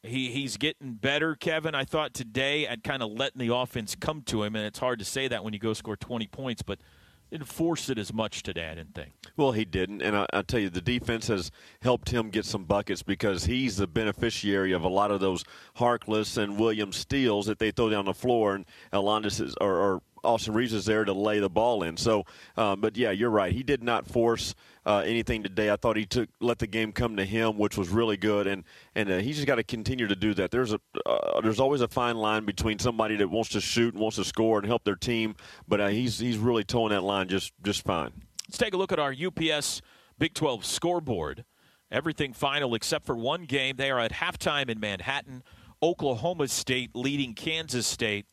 He, 0.02 0.32
he's 0.32 0.56
getting 0.56 0.94
better, 0.94 1.36
Kevin. 1.36 1.76
I 1.76 1.84
thought 1.84 2.14
today 2.14 2.66
I'd 2.66 2.82
kind 2.82 3.02
of 3.02 3.12
letting 3.12 3.46
the 3.46 3.54
offense 3.54 3.94
come 3.94 4.22
to 4.22 4.42
him, 4.42 4.56
and 4.56 4.66
it's 4.66 4.80
hard 4.80 4.98
to 4.98 5.04
say 5.04 5.28
that 5.28 5.44
when 5.44 5.52
you 5.52 5.60
go 5.60 5.74
score 5.74 5.96
20 5.96 6.26
points, 6.26 6.62
but– 6.62 6.80
didn't 7.32 7.48
force 7.48 7.88
it 7.88 7.98
as 7.98 8.12
much 8.12 8.42
today. 8.42 8.68
I 8.68 8.74
didn't 8.74 8.94
think. 8.94 9.12
Well, 9.38 9.52
he 9.52 9.64
didn't, 9.64 10.02
and 10.02 10.14
I, 10.14 10.26
I, 10.34 10.42
tell 10.42 10.60
you, 10.60 10.68
the 10.68 10.82
defense 10.82 11.28
has 11.28 11.50
helped 11.80 12.10
him 12.10 12.28
get 12.28 12.44
some 12.44 12.64
buckets 12.64 13.02
because 13.02 13.46
he's 13.46 13.78
the 13.78 13.86
beneficiary 13.86 14.72
of 14.72 14.84
a 14.84 14.88
lot 14.88 15.10
of 15.10 15.20
those 15.20 15.42
Harkless 15.78 16.36
and 16.36 16.58
Williams 16.58 16.96
steals 16.96 17.46
that 17.46 17.58
they 17.58 17.70
throw 17.70 17.88
down 17.88 18.04
the 18.04 18.12
floor, 18.12 18.54
and 18.54 18.66
Alondes 18.92 19.40
is, 19.40 19.54
or, 19.62 19.74
or 19.74 20.02
Austin 20.24 20.54
Reaves 20.54 20.72
is 20.72 20.84
there 20.84 21.04
to 21.04 21.12
lay 21.12 21.38
the 21.38 21.48
ball 21.50 21.82
in. 21.82 21.96
So, 21.96 22.24
um, 22.56 22.80
but 22.80 22.96
yeah, 22.96 23.10
you're 23.10 23.30
right. 23.30 23.52
He 23.52 23.62
did 23.62 23.82
not 23.82 24.06
force 24.06 24.54
uh, 24.86 25.02
anything 25.06 25.42
today. 25.42 25.70
I 25.70 25.76
thought 25.76 25.96
he 25.96 26.06
took 26.06 26.28
let 26.40 26.58
the 26.58 26.66
game 26.66 26.92
come 26.92 27.16
to 27.16 27.24
him, 27.24 27.58
which 27.58 27.76
was 27.76 27.88
really 27.88 28.16
good, 28.16 28.46
and 28.46 28.64
and 28.94 29.10
uh, 29.10 29.18
he's 29.18 29.36
just 29.36 29.46
got 29.46 29.56
to 29.56 29.64
continue 29.64 30.06
to 30.06 30.16
do 30.16 30.34
that. 30.34 30.50
There's 30.50 30.72
a 30.72 30.80
uh, 31.06 31.40
there's 31.40 31.60
always 31.60 31.80
a 31.80 31.88
fine 31.88 32.16
line 32.16 32.44
between 32.44 32.78
somebody 32.78 33.16
that 33.16 33.28
wants 33.28 33.50
to 33.50 33.60
shoot 33.60 33.94
and 33.94 34.02
wants 34.02 34.16
to 34.16 34.24
score 34.24 34.58
and 34.58 34.66
help 34.66 34.84
their 34.84 34.96
team, 34.96 35.34
but 35.68 35.80
uh, 35.80 35.88
he's 35.88 36.18
he's 36.18 36.38
really 36.38 36.64
towing 36.64 36.90
that 36.90 37.02
line 37.02 37.28
just 37.28 37.52
just 37.62 37.84
fine. 37.84 38.12
Let's 38.48 38.58
take 38.58 38.74
a 38.74 38.76
look 38.76 38.92
at 38.92 38.98
our 38.98 39.14
UPS 39.14 39.82
Big 40.18 40.34
12 40.34 40.64
scoreboard. 40.64 41.44
Everything 41.90 42.32
final 42.32 42.74
except 42.74 43.04
for 43.04 43.16
one 43.16 43.44
game. 43.44 43.76
They 43.76 43.90
are 43.90 43.98
at 43.98 44.12
halftime 44.12 44.70
in 44.70 44.80
Manhattan. 44.80 45.42
Oklahoma 45.82 46.48
State 46.48 46.90
leading 46.94 47.34
Kansas 47.34 47.86
State 47.86 48.26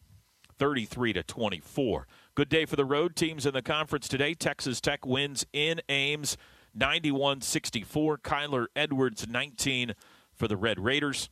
33 0.59 1.13
to 1.13 1.23
24. 1.23 2.07
Good 2.35 2.49
day 2.49 2.65
for 2.65 2.75
the 2.75 2.85
road 2.85 3.15
teams 3.15 3.45
in 3.45 3.53
the 3.53 3.61
conference 3.61 4.07
today. 4.07 4.33
Texas 4.33 4.81
Tech 4.81 5.05
wins 5.05 5.45
in 5.53 5.81
Ames 5.89 6.37
91 6.75 7.41
64. 7.41 8.17
Kyler 8.19 8.67
Edwards 8.75 9.27
19 9.27 9.93
for 10.33 10.47
the 10.47 10.57
Red 10.57 10.79
Raiders. 10.79 11.29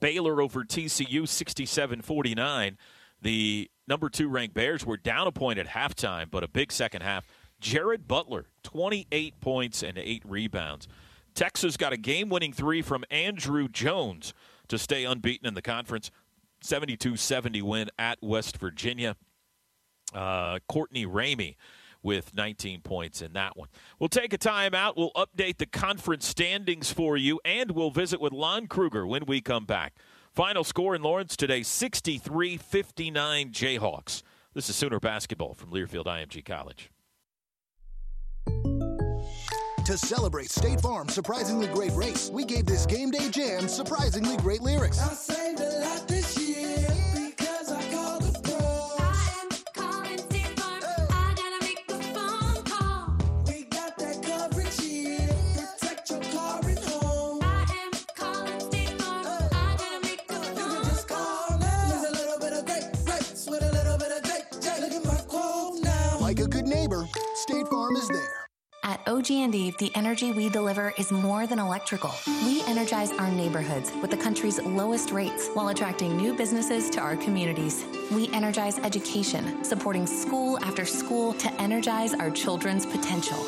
Baylor 0.00 0.40
over 0.42 0.64
TCU 0.64 1.26
67 1.26 2.02
49. 2.02 2.78
The 3.22 3.70
number 3.86 4.10
two 4.10 4.28
ranked 4.28 4.54
Bears 4.54 4.84
were 4.84 4.96
down 4.96 5.26
a 5.26 5.32
point 5.32 5.58
at 5.58 5.68
halftime, 5.68 6.30
but 6.30 6.44
a 6.44 6.48
big 6.48 6.72
second 6.72 7.02
half. 7.02 7.26
Jared 7.60 8.06
Butler, 8.06 8.46
28 8.64 9.40
points 9.40 9.82
and 9.82 9.96
eight 9.96 10.22
rebounds. 10.26 10.88
Texas 11.34 11.76
got 11.76 11.92
a 11.92 11.96
game 11.96 12.28
winning 12.28 12.52
three 12.52 12.82
from 12.82 13.04
Andrew 13.10 13.68
Jones 13.68 14.34
to 14.68 14.78
stay 14.78 15.04
unbeaten 15.04 15.46
in 15.46 15.54
the 15.54 15.62
conference. 15.62 16.10
72 16.64 17.16
70 17.16 17.62
win 17.62 17.90
at 17.98 18.18
West 18.22 18.56
Virginia. 18.56 19.16
Uh, 20.14 20.58
Courtney 20.68 21.06
Ramey 21.06 21.56
with 22.02 22.34
19 22.34 22.80
points 22.82 23.22
in 23.22 23.32
that 23.34 23.56
one. 23.56 23.68
We'll 23.98 24.08
take 24.08 24.32
a 24.32 24.38
timeout. 24.38 24.96
We'll 24.96 25.12
update 25.12 25.58
the 25.58 25.66
conference 25.66 26.26
standings 26.26 26.92
for 26.92 27.16
you, 27.16 27.40
and 27.44 27.72
we'll 27.72 27.90
visit 27.90 28.20
with 28.20 28.32
Lon 28.32 28.66
Kruger 28.66 29.06
when 29.06 29.24
we 29.26 29.40
come 29.40 29.64
back. 29.64 29.94
Final 30.30 30.64
score 30.64 30.94
in 30.94 31.02
Lawrence 31.02 31.36
today 31.36 31.62
63 31.62 32.56
59 32.56 33.50
Jayhawks. 33.50 34.22
This 34.54 34.70
is 34.70 34.76
Sooner 34.76 35.00
basketball 35.00 35.54
from 35.54 35.70
Learfield 35.70 36.06
IMG 36.06 36.44
College. 36.44 36.90
To 39.84 39.98
celebrate 39.98 40.50
State 40.50 40.80
Farm's 40.80 41.12
surprisingly 41.12 41.66
great 41.66 41.92
race, 41.92 42.30
we 42.32 42.44
gave 42.44 42.64
this 42.64 42.86
game 42.86 43.10
day 43.10 43.30
jam 43.30 43.68
surprisingly 43.68 44.36
great 44.38 44.62
lyrics. 44.62 44.98
OG&E, 69.24 69.70
the 69.78 69.90
energy 69.94 70.32
we 70.32 70.50
deliver 70.50 70.92
is 70.98 71.10
more 71.10 71.46
than 71.46 71.58
electrical. 71.58 72.14
We 72.44 72.62
energize 72.64 73.10
our 73.12 73.30
neighborhoods 73.30 73.90
with 74.02 74.10
the 74.10 74.18
country's 74.18 74.60
lowest 74.60 75.12
rates 75.12 75.48
while 75.54 75.68
attracting 75.68 76.14
new 76.14 76.34
businesses 76.34 76.90
to 76.90 77.00
our 77.00 77.16
communities. 77.16 77.86
We 78.12 78.28
energize 78.34 78.78
education, 78.80 79.64
supporting 79.64 80.06
school 80.06 80.58
after 80.62 80.84
school 80.84 81.32
to 81.34 81.50
energize 81.58 82.12
our 82.12 82.30
children's 82.30 82.84
potential. 82.84 83.38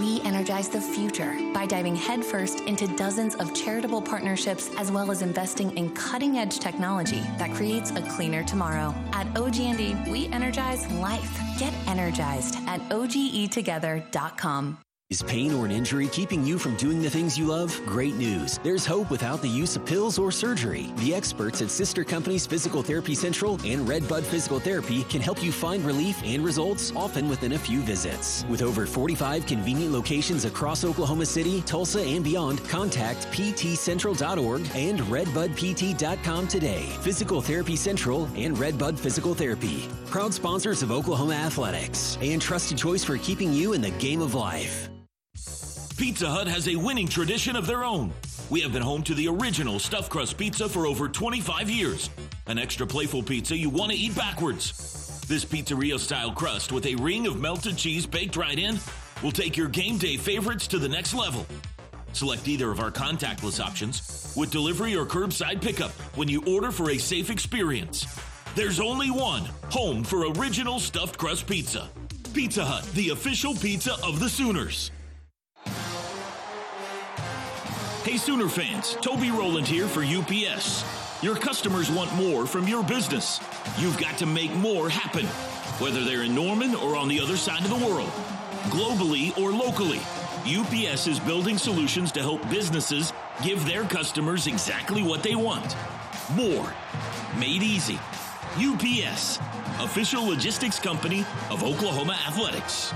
We 0.00 0.22
energize 0.22 0.70
the 0.70 0.80
future 0.80 1.36
by 1.52 1.66
diving 1.66 1.96
headfirst 1.96 2.60
into 2.60 2.86
dozens 2.96 3.34
of 3.34 3.52
charitable 3.52 4.00
partnerships 4.00 4.70
as 4.78 4.90
well 4.90 5.10
as 5.10 5.20
investing 5.20 5.76
in 5.76 5.94
cutting-edge 5.94 6.60
technology 6.60 7.20
that 7.36 7.52
creates 7.52 7.90
a 7.90 8.00
cleaner 8.00 8.42
tomorrow. 8.42 8.94
At 9.12 9.26
OG&E, 9.36 9.96
we 10.08 10.28
energize 10.28 10.90
life. 10.92 11.30
Get 11.58 11.74
energized 11.86 12.56
at 12.66 12.80
ogetogether.com. 12.88 14.78
Is 15.08 15.22
pain 15.22 15.54
or 15.54 15.64
an 15.64 15.70
injury 15.70 16.08
keeping 16.08 16.44
you 16.44 16.58
from 16.58 16.74
doing 16.74 17.00
the 17.00 17.08
things 17.08 17.38
you 17.38 17.46
love? 17.46 17.80
Great 17.86 18.16
news. 18.16 18.58
There's 18.64 18.84
hope 18.84 19.08
without 19.08 19.40
the 19.40 19.48
use 19.48 19.76
of 19.76 19.86
pills 19.86 20.18
or 20.18 20.32
surgery. 20.32 20.92
The 20.96 21.14
experts 21.14 21.62
at 21.62 21.70
Sister 21.70 22.02
Companies 22.02 22.44
Physical 22.44 22.82
Therapy 22.82 23.14
Central 23.14 23.56
and 23.64 23.88
Redbud 23.88 24.24
Physical 24.24 24.58
Therapy 24.58 25.04
can 25.04 25.20
help 25.20 25.44
you 25.44 25.52
find 25.52 25.84
relief 25.84 26.20
and 26.24 26.44
results 26.44 26.92
often 26.96 27.28
within 27.28 27.52
a 27.52 27.58
few 27.58 27.82
visits. 27.82 28.44
With 28.48 28.62
over 28.62 28.84
45 28.84 29.46
convenient 29.46 29.92
locations 29.92 30.44
across 30.44 30.84
Oklahoma 30.84 31.26
City, 31.26 31.62
Tulsa, 31.62 32.00
and 32.00 32.24
beyond, 32.24 32.68
contact 32.68 33.28
ptcentral.org 33.28 34.62
and 34.74 34.98
redbudpt.com 34.98 36.48
today. 36.48 36.82
Physical 37.02 37.40
Therapy 37.40 37.76
Central 37.76 38.28
and 38.34 38.58
Redbud 38.58 38.98
Physical 38.98 39.34
Therapy. 39.34 39.88
Proud 40.06 40.34
sponsors 40.34 40.82
of 40.82 40.90
Oklahoma 40.90 41.34
Athletics 41.34 42.18
and 42.20 42.42
trusted 42.42 42.76
choice 42.76 43.04
for 43.04 43.16
keeping 43.18 43.52
you 43.52 43.72
in 43.72 43.80
the 43.80 43.90
game 43.90 44.20
of 44.20 44.34
life. 44.34 44.90
Pizza 45.96 46.28
Hut 46.28 46.46
has 46.46 46.68
a 46.68 46.76
winning 46.76 47.08
tradition 47.08 47.56
of 47.56 47.66
their 47.66 47.82
own. 47.82 48.12
We 48.50 48.60
have 48.60 48.72
been 48.72 48.82
home 48.82 49.02
to 49.04 49.14
the 49.14 49.28
original 49.28 49.78
stuffed 49.78 50.10
crust 50.10 50.36
pizza 50.36 50.68
for 50.68 50.86
over 50.86 51.08
25 51.08 51.70
years. 51.70 52.10
An 52.46 52.58
extra 52.58 52.86
playful 52.86 53.22
pizza 53.22 53.56
you 53.56 53.70
want 53.70 53.92
to 53.92 53.96
eat 53.96 54.14
backwards. 54.14 55.24
This 55.26 55.46
pizzeria 55.46 55.98
style 55.98 56.32
crust 56.32 56.70
with 56.70 56.84
a 56.84 56.96
ring 56.96 57.26
of 57.26 57.40
melted 57.40 57.78
cheese 57.78 58.04
baked 58.04 58.36
right 58.36 58.58
in 58.58 58.78
will 59.22 59.32
take 59.32 59.56
your 59.56 59.68
game 59.68 59.96
day 59.96 60.18
favorites 60.18 60.66
to 60.66 60.78
the 60.78 60.88
next 60.88 61.14
level. 61.14 61.46
Select 62.12 62.46
either 62.46 62.70
of 62.70 62.78
our 62.78 62.90
contactless 62.90 63.58
options 63.58 64.34
with 64.36 64.50
delivery 64.50 64.94
or 64.94 65.06
curbside 65.06 65.62
pickup 65.62 65.92
when 66.14 66.28
you 66.28 66.44
order 66.44 66.70
for 66.70 66.90
a 66.90 66.98
safe 66.98 67.30
experience. 67.30 68.06
There's 68.54 68.80
only 68.80 69.10
one 69.10 69.44
home 69.70 70.04
for 70.04 70.30
original 70.32 70.78
stuffed 70.78 71.16
crust 71.16 71.46
pizza. 71.46 71.88
Pizza 72.34 72.66
Hut, 72.66 72.84
the 72.92 73.08
official 73.10 73.54
pizza 73.54 73.94
of 74.04 74.20
the 74.20 74.28
Sooners. 74.28 74.90
Hey, 78.06 78.18
Sooner 78.18 78.48
fans, 78.48 78.96
Toby 79.00 79.32
Rowland 79.32 79.66
here 79.66 79.88
for 79.88 80.04
UPS. 80.04 80.84
Your 81.24 81.34
customers 81.34 81.90
want 81.90 82.14
more 82.14 82.46
from 82.46 82.68
your 82.68 82.84
business. 82.84 83.40
You've 83.78 83.98
got 83.98 84.16
to 84.18 84.26
make 84.26 84.54
more 84.54 84.88
happen. 84.88 85.26
whether 85.80 86.04
they're 86.04 86.22
in 86.22 86.32
Norman 86.32 86.76
or 86.76 86.94
on 86.94 87.08
the 87.08 87.20
other 87.20 87.36
side 87.36 87.62
of 87.62 87.68
the 87.68 87.84
world. 87.84 88.08
Globally 88.70 89.36
or 89.36 89.50
locally, 89.50 89.98
UPS 90.46 91.08
is 91.08 91.18
building 91.18 91.58
solutions 91.58 92.12
to 92.12 92.20
help 92.20 92.48
businesses 92.48 93.12
give 93.42 93.66
their 93.66 93.82
customers 93.82 94.46
exactly 94.46 95.02
what 95.02 95.24
they 95.24 95.34
want. 95.34 95.74
More. 96.36 96.72
Made 97.40 97.64
easy. 97.64 97.98
UPS, 98.56 99.40
official 99.80 100.24
logistics 100.24 100.78
company 100.78 101.26
of 101.50 101.64
Oklahoma 101.64 102.16
Athletics. 102.24 102.94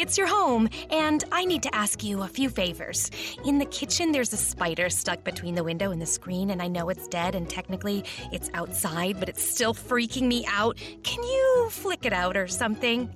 It's 0.00 0.16
your 0.16 0.28
home, 0.28 0.68
and 0.90 1.24
I 1.32 1.44
need 1.44 1.64
to 1.64 1.74
ask 1.74 2.04
you 2.04 2.22
a 2.22 2.28
few 2.28 2.50
favors. 2.50 3.10
In 3.44 3.58
the 3.58 3.64
kitchen, 3.64 4.12
there's 4.12 4.32
a 4.32 4.36
spider 4.36 4.88
stuck 4.90 5.24
between 5.24 5.56
the 5.56 5.64
window 5.64 5.90
and 5.90 6.00
the 6.00 6.06
screen, 6.06 6.50
and 6.50 6.62
I 6.62 6.68
know 6.68 6.88
it's 6.88 7.08
dead, 7.08 7.34
and 7.34 7.50
technically 7.50 8.04
it's 8.30 8.48
outside, 8.54 9.18
but 9.18 9.28
it's 9.28 9.42
still 9.42 9.74
freaking 9.74 10.28
me 10.28 10.46
out. 10.46 10.78
Can 11.02 11.24
you 11.24 11.68
flick 11.72 12.06
it 12.06 12.12
out 12.12 12.36
or 12.36 12.46
something? 12.46 13.12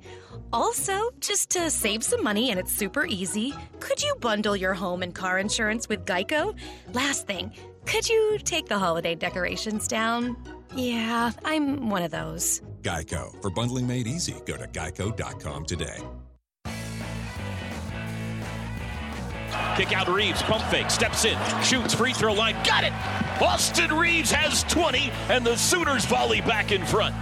Also, 0.52 1.10
just 1.20 1.50
to 1.50 1.70
save 1.70 2.02
some 2.02 2.24
money, 2.24 2.50
and 2.50 2.58
it's 2.58 2.72
super 2.72 3.06
easy, 3.06 3.54
could 3.78 4.02
you 4.02 4.16
bundle 4.16 4.56
your 4.56 4.74
home 4.74 5.04
and 5.04 5.14
car 5.14 5.38
insurance 5.38 5.88
with 5.88 6.04
Geico? 6.04 6.52
Last 6.94 7.28
thing, 7.28 7.52
could 7.86 8.08
you 8.08 8.38
take 8.42 8.66
the 8.66 8.78
holiday 8.78 9.14
decorations 9.14 9.86
down? 9.86 10.36
Yeah, 10.74 11.30
I'm 11.44 11.90
one 11.90 12.02
of 12.02 12.10
those. 12.10 12.60
Geico. 12.82 13.40
For 13.40 13.50
bundling 13.50 13.86
made 13.86 14.08
easy, 14.08 14.34
go 14.46 14.56
to 14.56 14.66
geico.com 14.66 15.64
today. 15.64 15.98
Kick 19.76 19.96
out 19.96 20.08
Reaves, 20.08 20.42
pump 20.42 20.62
fake, 20.64 20.90
steps 20.90 21.24
in, 21.24 21.38
shoots, 21.62 21.94
free 21.94 22.12
throw 22.12 22.32
line, 22.32 22.54
got 22.64 22.84
it! 22.84 22.92
Austin 23.40 23.92
Reaves 23.92 24.30
has 24.30 24.62
20, 24.64 25.10
and 25.30 25.44
the 25.44 25.56
Sooners 25.56 26.04
volley 26.04 26.40
back 26.42 26.72
in 26.72 26.84
front. 26.84 27.14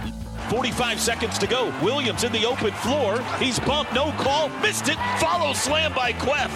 45 0.49 0.99
seconds 0.99 1.37
to 1.37 1.47
go. 1.47 1.73
Williams 1.81 2.25
in 2.25 2.31
the 2.33 2.45
open 2.45 2.73
floor. 2.73 3.21
He's 3.39 3.57
bumped, 3.59 3.93
no 3.93 4.11
call, 4.13 4.49
missed 4.59 4.89
it. 4.89 4.97
Follow 5.19 5.53
slam 5.53 5.93
by 5.93 6.11
Kuath. 6.11 6.49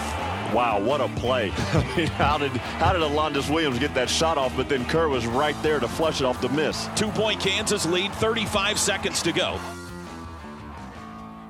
Wow, 0.52 0.80
what 0.80 1.00
a 1.00 1.08
play! 1.08 1.50
I 1.56 1.94
mean, 1.96 2.06
how 2.08 2.36
did 2.38 2.52
how 2.52 2.92
did 2.92 3.02
Alondes 3.02 3.48
Williams 3.48 3.78
get 3.78 3.94
that 3.94 4.10
shot 4.10 4.38
off? 4.38 4.54
But 4.56 4.68
then 4.68 4.84
Kur 4.84 5.08
was 5.08 5.26
right 5.26 5.60
there 5.62 5.80
to 5.80 5.88
flush 5.88 6.20
it 6.20 6.24
off 6.24 6.40
the 6.40 6.48
miss. 6.50 6.88
Two 6.94 7.08
point 7.08 7.40
Kansas 7.40 7.86
lead. 7.86 8.12
35 8.12 8.78
seconds 8.78 9.22
to 9.22 9.32
go. 9.32 9.58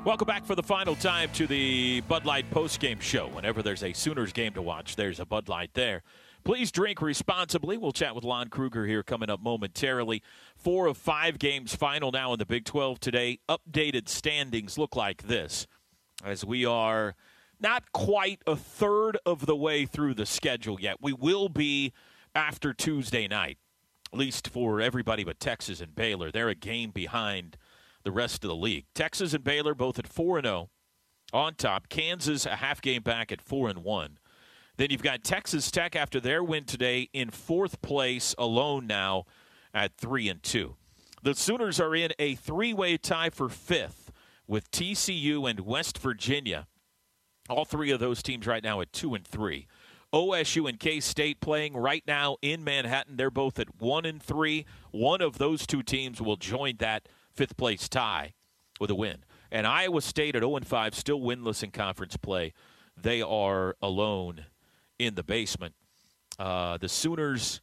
Welcome 0.07 0.27
back 0.27 0.47
for 0.47 0.55
the 0.55 0.63
final 0.63 0.95
time 0.95 1.31
to 1.33 1.49
the 1.49 2.01
Bud 2.03 2.25
Light 2.25 2.49
postgame 2.53 3.01
show. 3.01 3.27
Whenever 3.27 3.61
there's 3.61 3.83
a 3.83 3.93
Sooners 3.93 4.33
game 4.33 4.53
to 4.53 4.63
watch, 4.63 4.95
there's 4.95 5.19
a 5.19 5.27
Bud 5.27 5.49
Light 5.49 5.71
there. 5.75 6.05
Please 6.45 6.71
drink 6.71 7.03
responsibly. 7.03 7.77
We'll 7.77 7.91
chat 7.91 8.15
with 8.15 8.23
Lon 8.23 8.47
Kruger 8.47 8.87
here 8.87 9.03
coming 9.03 9.29
up 9.29 9.41
momentarily. 9.41 10.23
Four 10.55 10.87
of 10.87 10.97
five 10.97 11.41
games 11.41 11.75
final 11.75 12.13
now 12.13 12.33
in 12.33 12.39
the 12.39 12.47
Big 12.47 12.65
12 12.65 13.01
today. 13.01 13.41
Updated 13.49 14.09
standings 14.09 14.79
look 14.79 14.95
like 14.95 15.25
this 15.25 15.67
as 16.25 16.45
we 16.45 16.65
are 16.65 17.17
not 17.59 17.91
quite 17.91 18.43
a 18.47 18.55
third 18.55 19.19
of 19.27 19.47
the 19.47 19.57
way 19.57 19.87
through 19.87 20.15
the 20.15 20.25
schedule 20.25 20.81
yet. 20.81 20.99
We 21.03 21.15
will 21.15 21.49
be 21.49 21.93
after 22.33 22.73
Tuesday 22.73 23.27
night, 23.27 23.59
at 24.13 24.19
least 24.21 24.51
for 24.51 24.81
everybody 24.81 25.25
but 25.25 25.41
Texas 25.41 25.81
and 25.81 25.97
Baylor. 25.97 26.31
They're 26.31 26.49
a 26.49 26.55
game 26.55 26.93
behind 26.93 27.57
the 28.07 28.13
rest 28.13 28.45
of 28.45 28.49
the 28.49 28.57
league. 28.57 28.87
Texas 28.95 29.35
and 29.35 29.43
Baylor 29.43 29.75
both 29.75 29.99
at 29.99 30.07
4 30.07 30.39
and 30.39 30.47
0 30.47 30.71
on 31.33 31.57
top. 31.57 31.89
Kansas 31.89 32.47
a 32.47 32.57
half 32.57 32.81
game 32.81 33.03
back 33.03 33.33
at 33.33 33.43
4 33.43 33.69
and 33.69 33.79
1. 33.83 34.19
Then 34.77 34.91
you've 34.91 35.03
got 35.03 35.25
Texas 35.25 35.73
Tech 35.73 35.97
after 35.97 36.21
their 36.21 36.45
win 36.45 36.65
today 36.65 37.09
in 37.13 37.31
fourth 37.31 37.83
place 37.83 38.33
alone 38.39 38.87
now 38.87 39.25
at 39.75 39.97
3 39.97 40.29
and 40.29 40.43
2. 40.43 40.77
The 41.25 41.35
Sooners 41.35 41.81
are 41.81 41.97
in 41.97 42.13
a 42.21 42.37
three-way 42.37 42.97
tie 42.97 43.31
for 43.31 43.49
5th 43.49 44.11
with 44.47 44.71
TCU 44.71 45.51
and 45.51 45.61
West 45.61 45.99
Virginia. 45.99 46.69
All 47.49 47.65
three 47.65 47.91
of 47.91 47.99
those 47.99 48.23
teams 48.23 48.47
right 48.47 48.63
now 48.63 48.81
at 48.81 48.93
2 48.93 49.17
and 49.17 49.27
3. 49.27 49.67
OSU 50.13 50.69
and 50.69 50.79
K 50.79 51.01
State 51.01 51.41
playing 51.41 51.77
right 51.77 52.05
now 52.07 52.37
in 52.41 52.63
Manhattan. 52.63 53.17
They're 53.17 53.31
both 53.33 53.59
at 53.59 53.81
1 53.81 54.05
and 54.05 54.23
3. 54.23 54.65
One 54.93 55.21
of 55.21 55.39
those 55.39 55.67
two 55.67 55.83
teams 55.83 56.23
will 56.23 56.37
join 56.37 56.77
that 56.79 57.09
fifth 57.37 57.57
place 57.57 57.89
tie 57.89 58.35
with 58.81 58.91
a 58.91 58.95
win. 58.95 59.25
And 59.51 59.67
Iowa 59.67 60.01
State 60.01 60.35
at 60.35 60.43
0 60.43 60.59
5, 60.65 60.95
still 60.95 61.21
winless 61.21 61.63
in 61.63 61.71
conference 61.71 62.17
play. 62.17 62.53
They 62.97 63.23
are 63.23 63.77
alone 63.81 64.47
in 64.99 65.15
the 65.15 65.23
basement. 65.23 65.75
Uh, 66.39 66.79
the 66.79 66.89
Sooners 66.89 67.61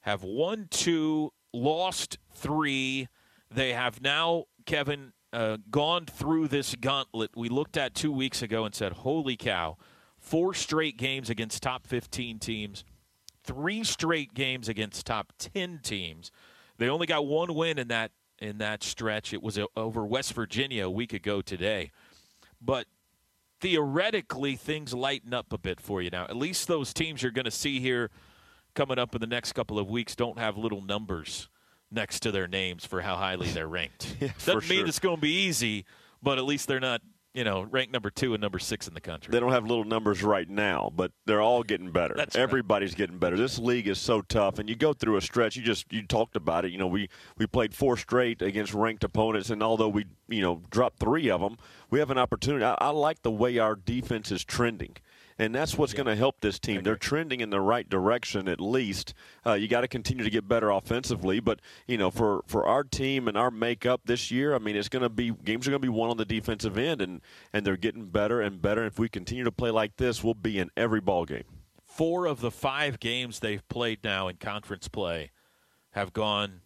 have 0.00 0.22
won 0.22 0.68
two, 0.70 1.32
lost 1.52 2.18
three. 2.34 3.08
They 3.50 3.72
have 3.72 4.00
now, 4.00 4.44
Kevin, 4.66 5.12
uh, 5.32 5.58
gone 5.70 6.06
through 6.06 6.46
this 6.46 6.76
gauntlet 6.76 7.30
we 7.34 7.48
looked 7.48 7.76
at 7.76 7.94
two 7.94 8.12
weeks 8.12 8.40
ago 8.40 8.64
and 8.64 8.74
said, 8.74 8.92
holy 8.92 9.36
cow, 9.36 9.76
four 10.16 10.54
straight 10.54 10.96
games 10.96 11.28
against 11.28 11.62
top 11.62 11.86
15 11.86 12.38
teams, 12.38 12.84
three 13.42 13.82
straight 13.82 14.32
games 14.34 14.68
against 14.68 15.04
top 15.06 15.32
10 15.38 15.80
teams. 15.82 16.30
They 16.78 16.88
only 16.88 17.06
got 17.06 17.26
one 17.26 17.54
win 17.54 17.78
in 17.78 17.88
that 17.88 18.12
in 18.44 18.58
that 18.58 18.82
stretch. 18.82 19.32
It 19.32 19.42
was 19.42 19.58
over 19.76 20.04
West 20.04 20.34
Virginia 20.34 20.86
a 20.86 20.90
week 20.90 21.12
ago 21.12 21.40
today. 21.40 21.90
But 22.60 22.86
theoretically, 23.60 24.56
things 24.56 24.92
lighten 24.92 25.32
up 25.32 25.52
a 25.52 25.58
bit 25.58 25.80
for 25.80 26.02
you 26.02 26.10
now. 26.10 26.24
At 26.24 26.36
least 26.36 26.68
those 26.68 26.92
teams 26.92 27.22
you're 27.22 27.32
going 27.32 27.46
to 27.46 27.50
see 27.50 27.80
here 27.80 28.10
coming 28.74 28.98
up 28.98 29.14
in 29.14 29.20
the 29.20 29.26
next 29.26 29.52
couple 29.52 29.78
of 29.78 29.88
weeks 29.88 30.14
don't 30.14 30.38
have 30.38 30.56
little 30.58 30.82
numbers 30.82 31.48
next 31.90 32.20
to 32.20 32.32
their 32.32 32.46
names 32.48 32.84
for 32.84 33.00
how 33.00 33.16
highly 33.16 33.48
they're 33.48 33.68
ranked. 33.68 34.16
yeah, 34.20 34.28
Doesn't 34.44 34.68
mean 34.68 34.80
sure. 34.80 34.88
it's 34.88 34.98
going 34.98 35.16
to 35.16 35.22
be 35.22 35.32
easy, 35.46 35.84
but 36.22 36.38
at 36.38 36.44
least 36.44 36.68
they're 36.68 36.80
not 36.80 37.00
you 37.34 37.42
know, 37.42 37.62
ranked 37.62 37.92
number 37.92 38.10
two 38.10 38.32
and 38.32 38.40
number 38.40 38.60
six 38.60 38.86
in 38.86 38.94
the 38.94 39.00
country. 39.00 39.32
They 39.32 39.40
don't 39.40 39.50
have 39.50 39.66
little 39.66 39.84
numbers 39.84 40.22
right 40.22 40.48
now, 40.48 40.92
but 40.94 41.10
they're 41.26 41.40
all 41.40 41.64
getting 41.64 41.90
better. 41.90 42.14
That's 42.16 42.36
Everybody's 42.36 42.92
right. 42.92 42.98
getting 42.98 43.18
better. 43.18 43.36
This 43.36 43.58
league 43.58 43.88
is 43.88 43.98
so 43.98 44.22
tough, 44.22 44.60
and 44.60 44.68
you 44.68 44.76
go 44.76 44.92
through 44.92 45.16
a 45.16 45.20
stretch. 45.20 45.56
You 45.56 45.62
just 45.62 45.92
you 45.92 46.06
talked 46.06 46.36
about 46.36 46.64
it. 46.64 46.70
You 46.70 46.78
know, 46.78 46.86
we 46.86 47.08
we 47.36 47.46
played 47.46 47.74
four 47.74 47.96
straight 47.96 48.40
against 48.40 48.72
ranked 48.72 49.02
opponents, 49.02 49.50
and 49.50 49.62
although 49.62 49.88
we 49.88 50.06
you 50.28 50.42
know 50.42 50.62
dropped 50.70 51.00
three 51.00 51.28
of 51.28 51.40
them, 51.40 51.58
we 51.90 51.98
have 51.98 52.10
an 52.10 52.18
opportunity. 52.18 52.64
I, 52.64 52.76
I 52.80 52.90
like 52.90 53.22
the 53.22 53.32
way 53.32 53.58
our 53.58 53.74
defense 53.74 54.30
is 54.30 54.44
trending 54.44 54.96
and 55.38 55.54
that's 55.54 55.76
what's 55.76 55.92
yeah. 55.92 55.98
going 55.98 56.06
to 56.06 56.16
help 56.16 56.40
this 56.40 56.58
team. 56.58 56.82
They're 56.82 56.96
trending 56.96 57.40
in 57.40 57.50
the 57.50 57.60
right 57.60 57.88
direction 57.88 58.48
at 58.48 58.60
least. 58.60 59.14
Uh, 59.44 59.54
you 59.54 59.68
got 59.68 59.82
to 59.82 59.88
continue 59.88 60.24
to 60.24 60.30
get 60.30 60.48
better 60.48 60.70
offensively, 60.70 61.40
but 61.40 61.60
you 61.86 61.98
know, 61.98 62.10
for 62.10 62.42
for 62.46 62.66
our 62.66 62.84
team 62.84 63.28
and 63.28 63.36
our 63.36 63.50
makeup 63.50 64.02
this 64.04 64.30
year, 64.30 64.54
I 64.54 64.58
mean, 64.58 64.76
it's 64.76 64.88
going 64.88 65.02
to 65.02 65.08
be 65.08 65.32
games 65.32 65.66
are 65.66 65.70
going 65.70 65.82
to 65.82 65.86
be 65.86 65.92
won 65.92 66.10
on 66.10 66.16
the 66.16 66.24
defensive 66.24 66.78
end, 66.78 67.00
and 67.00 67.20
and 67.52 67.66
they're 67.66 67.76
getting 67.76 68.06
better 68.06 68.40
and 68.40 68.60
better. 68.62 68.84
If 68.84 68.98
we 68.98 69.08
continue 69.08 69.44
to 69.44 69.52
play 69.52 69.70
like 69.70 69.96
this, 69.96 70.22
we'll 70.22 70.34
be 70.34 70.58
in 70.58 70.70
every 70.76 71.00
ball 71.00 71.24
game. 71.24 71.44
Four 71.84 72.26
of 72.26 72.40
the 72.40 72.50
five 72.50 72.98
games 72.98 73.38
they've 73.38 73.66
played 73.68 74.02
now 74.02 74.28
in 74.28 74.36
conference 74.36 74.88
play 74.88 75.30
have 75.92 76.12
gone 76.12 76.62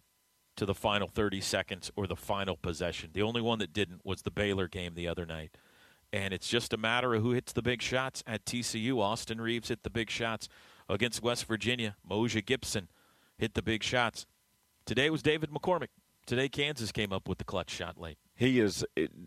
to 0.55 0.65
the 0.65 0.73
final 0.73 1.07
30 1.07 1.39
seconds 1.39 1.91
or 1.95 2.05
the 2.05 2.15
final 2.15 2.57
possession. 2.57 3.11
The 3.13 3.21
only 3.21 3.39
one 3.39 3.59
that 3.59 3.71
didn't 3.71 4.03
was 4.03 4.23
the 4.23 4.31
Baylor 4.31 4.67
game 4.67 4.93
the 4.95 5.07
other 5.07 5.25
night. 5.25 5.51
And 6.11 6.33
it's 6.33 6.47
just 6.47 6.73
a 6.73 6.77
matter 6.77 7.13
of 7.13 7.21
who 7.21 7.31
hits 7.31 7.53
the 7.53 7.61
big 7.61 7.81
shots 7.81 8.23
at 8.25 8.45
TCU. 8.45 8.99
Austin 8.99 9.39
Reaves 9.39 9.69
hit 9.69 9.83
the 9.83 9.89
big 9.89 10.09
shots 10.09 10.49
against 10.87 11.21
West 11.21 11.45
Virginia. 11.45 11.95
Moja 12.09 12.43
Gibson 12.43 12.89
hit 13.37 13.53
the 13.53 13.61
big 13.61 13.83
shots. 13.83 14.25
Today 14.85 15.09
was 15.09 15.21
David 15.21 15.51
McCormack. 15.51 15.89
Today 16.25 16.47
Kansas 16.47 16.91
came 16.91 17.11
up 17.11 17.27
with 17.27 17.39
the 17.39 17.43
clutch 17.43 17.71
shot 17.71 17.99
late. 17.99 18.17
He 18.35 18.59
is 18.59 18.85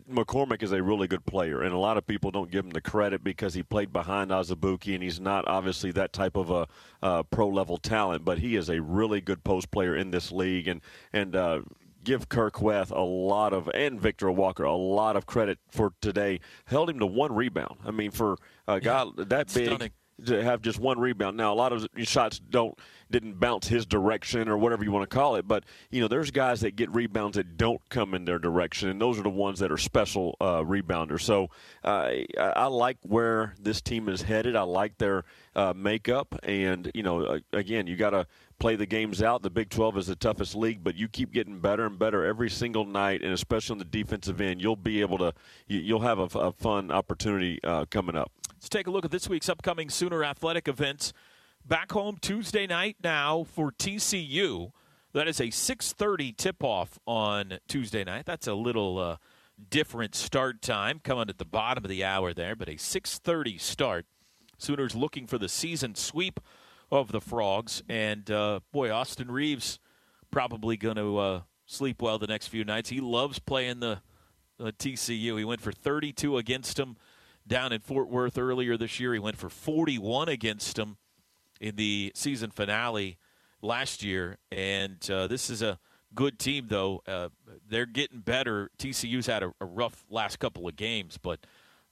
McCormack 0.09 0.63
is 0.63 0.71
a 0.71 0.81
really 0.81 1.07
good 1.07 1.25
player, 1.25 1.61
and 1.61 1.73
a 1.73 1.77
lot 1.77 1.97
of 1.97 2.07
people 2.07 2.31
don't 2.31 2.49
give 2.49 2.63
him 2.63 2.71
the 2.71 2.81
credit 2.81 3.23
because 3.23 3.53
he 3.53 3.61
played 3.61 3.91
behind 3.91 4.31
Azubuike, 4.31 4.93
and 4.93 5.03
he's 5.03 5.19
not 5.19 5.45
obviously 5.47 5.91
that 5.91 6.13
type 6.13 6.37
of 6.37 6.49
a 6.49 6.67
uh, 7.01 7.23
pro 7.23 7.49
level 7.49 7.77
talent. 7.77 8.23
But 8.23 8.39
he 8.39 8.55
is 8.55 8.69
a 8.69 8.81
really 8.81 9.19
good 9.19 9.43
post 9.43 9.69
player 9.69 9.95
in 9.95 10.11
this 10.11 10.31
league, 10.31 10.67
and 10.67 10.81
and 11.11 11.35
uh, 11.35 11.61
give 12.03 12.29
Kur 12.29 12.51
Kuath 12.51 12.91
a 12.91 13.01
lot 13.01 13.53
of 13.53 13.69
and 13.73 13.99
Victor 13.99 14.27
Iwuakor 14.27 14.65
a 14.65 14.71
lot 14.71 15.15
of 15.15 15.25
credit 15.25 15.59
for 15.69 15.93
today. 16.01 16.39
Held 16.65 16.89
him 16.89 16.99
to 16.99 17.05
one 17.05 17.33
rebound. 17.33 17.77
I 17.85 17.91
mean, 17.91 18.11
for 18.11 18.37
a 18.67 18.79
guy 18.79 19.03
yeah, 19.03 19.23
that 19.25 19.53
big. 19.53 19.67
Stunning. 19.67 19.91
To 20.27 20.43
have 20.43 20.61
just 20.61 20.77
one 20.77 20.99
rebound. 20.99 21.37
Now, 21.37 21.51
a 21.51 21.55
lot 21.55 21.73
of 21.73 21.87
shots 22.03 22.37
don't 22.37 22.77
didn't 23.09 23.39
bounce 23.39 23.67
his 23.67 23.87
direction 23.87 24.47
or 24.47 24.59
whatever 24.59 24.83
you 24.83 24.91
want 24.91 25.09
to 25.09 25.13
call 25.13 25.37
it, 25.37 25.47
but 25.47 25.63
you 25.89 26.01
know, 26.01 26.07
there's 26.07 26.29
guys 26.29 26.61
that 26.61 26.75
get 26.75 26.93
rebounds 26.93 27.35
that 27.35 27.57
don't 27.57 27.81
come 27.89 28.13
in 28.13 28.23
their 28.23 28.37
direction, 28.37 28.89
and 28.89 29.01
those 29.01 29.17
are 29.17 29.23
the 29.23 29.29
ones 29.29 29.57
that 29.59 29.71
are 29.71 29.77
special 29.77 30.37
uh, 30.39 30.61
rebounders. 30.61 31.21
So 31.21 31.49
uh, 31.83 32.11
I 32.37 32.67
like 32.67 32.97
where 33.01 33.55
this 33.59 33.81
team 33.81 34.07
is 34.07 34.21
headed. 34.21 34.55
I 34.55 34.61
like 34.61 34.99
their 34.99 35.23
uh, 35.55 35.73
makeup, 35.75 36.35
and 36.43 36.91
you 36.93 37.01
know, 37.01 37.39
again, 37.51 37.87
you 37.87 37.95
got 37.95 38.11
to 38.11 38.27
play 38.63 38.77
the 38.77 38.85
games 38.85 39.21
out. 39.21 39.41
The 39.41 39.49
Big 39.49 39.69
12 39.69 39.97
is 39.97 40.07
the 40.07 40.15
toughest 40.15 40.55
league, 40.55 40.85
but 40.85 40.95
you 40.95 41.09
keep 41.09 41.33
getting 41.33 41.59
better 41.59 41.85
and 41.85 41.99
better 41.99 42.23
every 42.23 42.49
single 42.49 42.85
night, 42.85 43.21
and 43.21 43.33
especially 43.33 43.73
on 43.73 43.77
the 43.77 43.83
defensive 43.83 44.39
end, 44.39 44.61
you'll 44.61 44.77
be 44.77 45.01
able 45.01 45.17
to 45.17 45.33
you'll 45.67 45.99
have 45.99 46.17
a, 46.17 46.39
a 46.39 46.53
fun 46.53 46.89
opportunity 46.89 47.59
uh, 47.65 47.83
coming 47.91 48.15
up. 48.15 48.31
Let's 48.53 48.69
take 48.69 48.87
a 48.87 48.89
look 48.89 49.03
at 49.03 49.11
this 49.11 49.27
week's 49.27 49.49
upcoming 49.49 49.89
Sooner 49.89 50.23
athletic 50.23 50.69
events. 50.69 51.11
Back 51.65 51.91
home 51.91 52.17
Tuesday 52.21 52.65
night 52.65 52.95
now 53.03 53.43
for 53.43 53.69
TCU. 53.69 54.71
That 55.11 55.27
is 55.27 55.41
a 55.41 55.47
6:30 55.47 56.37
tip-off 56.37 56.97
on 57.05 57.59
Tuesday 57.67 58.05
night. 58.05 58.25
That's 58.25 58.47
a 58.47 58.53
little 58.53 58.97
uh, 58.97 59.17
different 59.69 60.15
start 60.15 60.61
time, 60.61 61.01
coming 61.03 61.27
at 61.27 61.37
the 61.37 61.43
bottom 61.43 61.83
of 61.83 61.89
the 61.89 62.05
hour 62.05 62.33
there, 62.33 62.55
but 62.55 62.69
a 62.69 62.77
6:30 62.77 63.59
start. 63.59 64.05
Sooners 64.57 64.95
looking 64.95 65.27
for 65.27 65.37
the 65.37 65.49
season 65.49 65.95
sweep 65.95 66.39
of 66.93 67.11
the 67.11 67.19
Frogs, 67.19 67.81
and 67.89 68.29
uh, 68.29 68.59
boy, 68.71 68.91
Austin 68.91 69.31
Reaves 69.31 69.79
probably 70.29 70.77
going 70.77 70.95
to 70.95 71.17
uh, 71.17 71.41
sleep 71.65 72.03
well 72.03 72.19
the 72.19 72.27
next 72.27 72.49
few 72.49 72.63
nights. 72.63 72.89
He 72.89 73.01
loves 73.01 73.39
playing 73.39 73.79
the, 73.79 74.01
the 74.59 74.71
TCU. 74.71 75.39
He 75.39 75.43
went 75.43 75.59
for 75.59 75.71
32 75.71 76.37
against 76.37 76.77
them 76.77 76.97
down 77.47 77.73
in 77.73 77.81
Fort 77.81 78.09
Worth 78.09 78.37
earlier 78.37 78.77
this 78.77 78.99
year. 78.99 79.11
He 79.13 79.19
went 79.19 79.37
for 79.37 79.49
41 79.49 80.29
against 80.29 80.75
them 80.75 80.97
in 81.59 81.77
the 81.77 82.11
season 82.13 82.51
finale 82.51 83.17
last 83.63 84.03
year. 84.03 84.37
And 84.51 84.97
uh, 85.09 85.25
this 85.25 85.49
is 85.49 85.63
a 85.63 85.79
good 86.13 86.37
team, 86.37 86.67
though. 86.69 87.01
Uh, 87.07 87.29
they're 87.67 87.87
getting 87.87 88.19
better. 88.19 88.69
TCU's 88.77 89.25
had 89.25 89.41
a, 89.41 89.51
a, 89.59 89.65
rough 89.65 90.05
last 90.11 90.37
couple 90.37 90.67
of 90.67 90.75
games, 90.75 91.17
but 91.17 91.39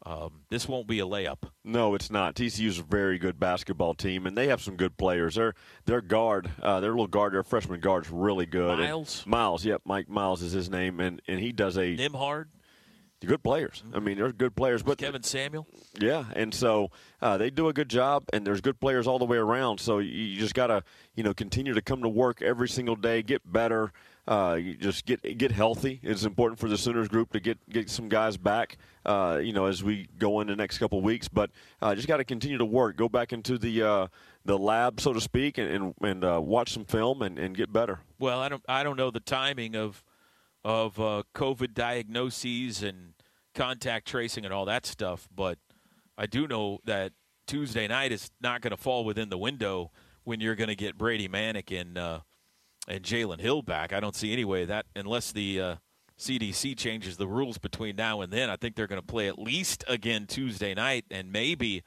um, 0.06 0.42
this 0.50 0.68
won't 0.68 0.88
be 0.88 1.00
a 1.00 1.06
layup. 1.06 1.50
No, 1.64 1.94
it's 1.96 2.10
not. 2.10 2.36
TCU's 2.36 2.80
a 2.80 2.84
very 2.84 3.20
good 3.20 3.40
basketball 3.40 3.94
team, 3.94 4.26
and 4.26 4.36
they 4.38 4.48
have 4.48 4.62
some 4.62 4.76
good 4.76 4.98
players. 4.98 5.36
Their 5.36 5.54
their 5.86 6.02
guard, 6.02 6.50
uh, 6.62 6.80
their 6.80 6.92
little 6.92 7.08
guard, 7.08 7.34
their 7.34 7.44
freshman 7.44 7.80
guard 7.80 8.06
is 8.06 8.12
really 8.12 8.46
good. 8.46 8.80
Miles, 8.80 9.22
and 9.24 9.32
Miles, 9.32 9.66
yep, 9.66 9.82
Mike 9.86 10.10
Miles 10.10 10.42
is 10.42 10.52
his 10.52 10.70
name, 10.70 11.00
and 11.00 11.22
and 11.28 11.40
he 11.40 11.52
does 11.52 11.78
a 11.78 11.96
Nembhard 11.96 12.46
good 13.26 13.44
players. 13.44 13.84
I 13.94 14.00
mean, 14.00 14.18
they're 14.18 14.32
good 14.32 14.56
players. 14.56 14.84
But 14.84 14.98
Kevin 14.98 15.24
Samuel. 15.24 15.68
Yeah, 16.00 16.26
and 16.36 16.54
so 16.54 16.92
uh, 17.22 17.38
they 17.38 17.50
do 17.50 17.68
a 17.68 17.74
good 17.74 17.90
job, 17.90 18.26
and 18.34 18.46
there's 18.46 18.62
good 18.62 18.80
players 18.80 19.08
all 19.08 19.20
the 19.20 19.26
way 19.26 19.38
around. 19.38 19.80
So 19.80 20.00
you 20.00 20.38
just 20.38 20.54
gotta, 20.54 20.84
you 21.16 21.24
know, 21.24 21.34
continue 21.34 21.74
to 21.74 21.82
come 21.82 22.02
to 22.02 22.10
work 22.10 22.42
every 22.42 22.70
single 22.70 22.96
day, 22.96 23.22
get 23.22 23.50
better. 23.52 23.92
Uh, 24.32 24.60
just 24.80 25.06
get 25.06 25.38
get 25.38 25.52
healthy. 25.52 26.00
It's 26.02 26.24
important 26.24 26.58
for 26.58 26.70
the 26.70 26.78
Sooners 26.78 27.10
group 27.10 27.34
to 27.34 27.42
get 27.42 27.58
get 27.70 27.90
some 27.90 28.08
guys 28.08 28.38
back. 28.38 28.78
Uh, 29.06 29.42
you 29.44 29.52
know, 29.52 29.66
as 29.66 29.84
we 29.84 30.08
go 30.18 30.40
in 30.40 30.48
the 30.48 30.56
next 30.56 30.78
couple 30.78 31.02
weeks, 31.02 31.28
but 31.28 31.50
uh, 31.82 31.94
just 31.96 32.08
got 32.08 32.16
to 32.16 32.24
continue 32.24 32.58
to 32.58 32.64
work. 32.64 32.96
Go 32.96 33.10
back 33.10 33.34
into 33.34 33.58
the 33.58 33.84
uh, 33.84 34.08
the 34.46 34.58
lab, 34.58 35.02
so 35.02 35.12
to 35.12 35.20
speak, 35.20 35.58
and 35.58 35.70
and, 35.70 35.94
and 36.00 36.24
uh, 36.24 36.40
watch 36.42 36.72
some 36.72 36.86
film 36.86 37.22
and, 37.22 37.38
and 37.38 37.58
get 37.58 37.74
better. 37.74 38.00
Well, 38.20 38.40
I 38.40 38.48
don't 38.48 38.64
I 38.70 38.84
don't 38.84 38.96
know 38.96 39.12
the 39.12 39.20
timing 39.20 39.76
of 39.76 40.02
of 40.64 40.96
COVID 40.96 41.74
diagnoses 41.74 42.84
and 42.84 43.16
contact 43.54 44.08
tracing 44.08 44.46
and 44.46 44.54
all 44.54 44.64
that 44.64 44.86
stuff, 44.86 45.28
but 45.36 45.58
I 46.18 46.26
do 46.26 46.48
know 46.48 46.80
that 46.86 47.12
Tuesday 47.48 47.86
night 47.86 48.14
is 48.14 48.32
not 48.40 48.62
going 48.62 48.72
to 48.72 48.78
fall 48.78 49.04
within 49.04 49.28
the 49.28 49.38
window 49.38 49.92
when 50.24 50.40
you're 50.40 50.56
going 50.56 50.70
to 50.70 50.76
get 50.76 50.98
Brady 50.98 51.26
and 51.26 51.98
uh, 51.98 52.20
and 52.88 53.04
Jalen 53.04 53.40
Hill 53.40 53.62
back. 53.62 53.94
I 53.94 54.00
don't 54.00 54.16
see 54.16 54.34
any 54.34 54.46
way 54.46 54.66
that 54.66 54.86
unless 54.96 55.32
the 55.32 55.62
uh, 55.62 55.76
CDC 56.22 56.78
changes 56.78 57.18
the 57.18 57.28
rules 57.28 57.58
between 57.58 57.96
now 57.96 58.22
and 58.22 58.32
then. 58.32 58.50
I 58.50 58.56
think 58.56 58.76
they're 58.76 58.88
going 58.88 59.02
to 59.02 59.06
play 59.06 59.28
at 59.28 59.40
least 59.40 59.84
again 59.88 60.28
Tuesday 60.28 60.74
night 60.74 61.06
and 61.10 61.32
maybe 61.32 61.84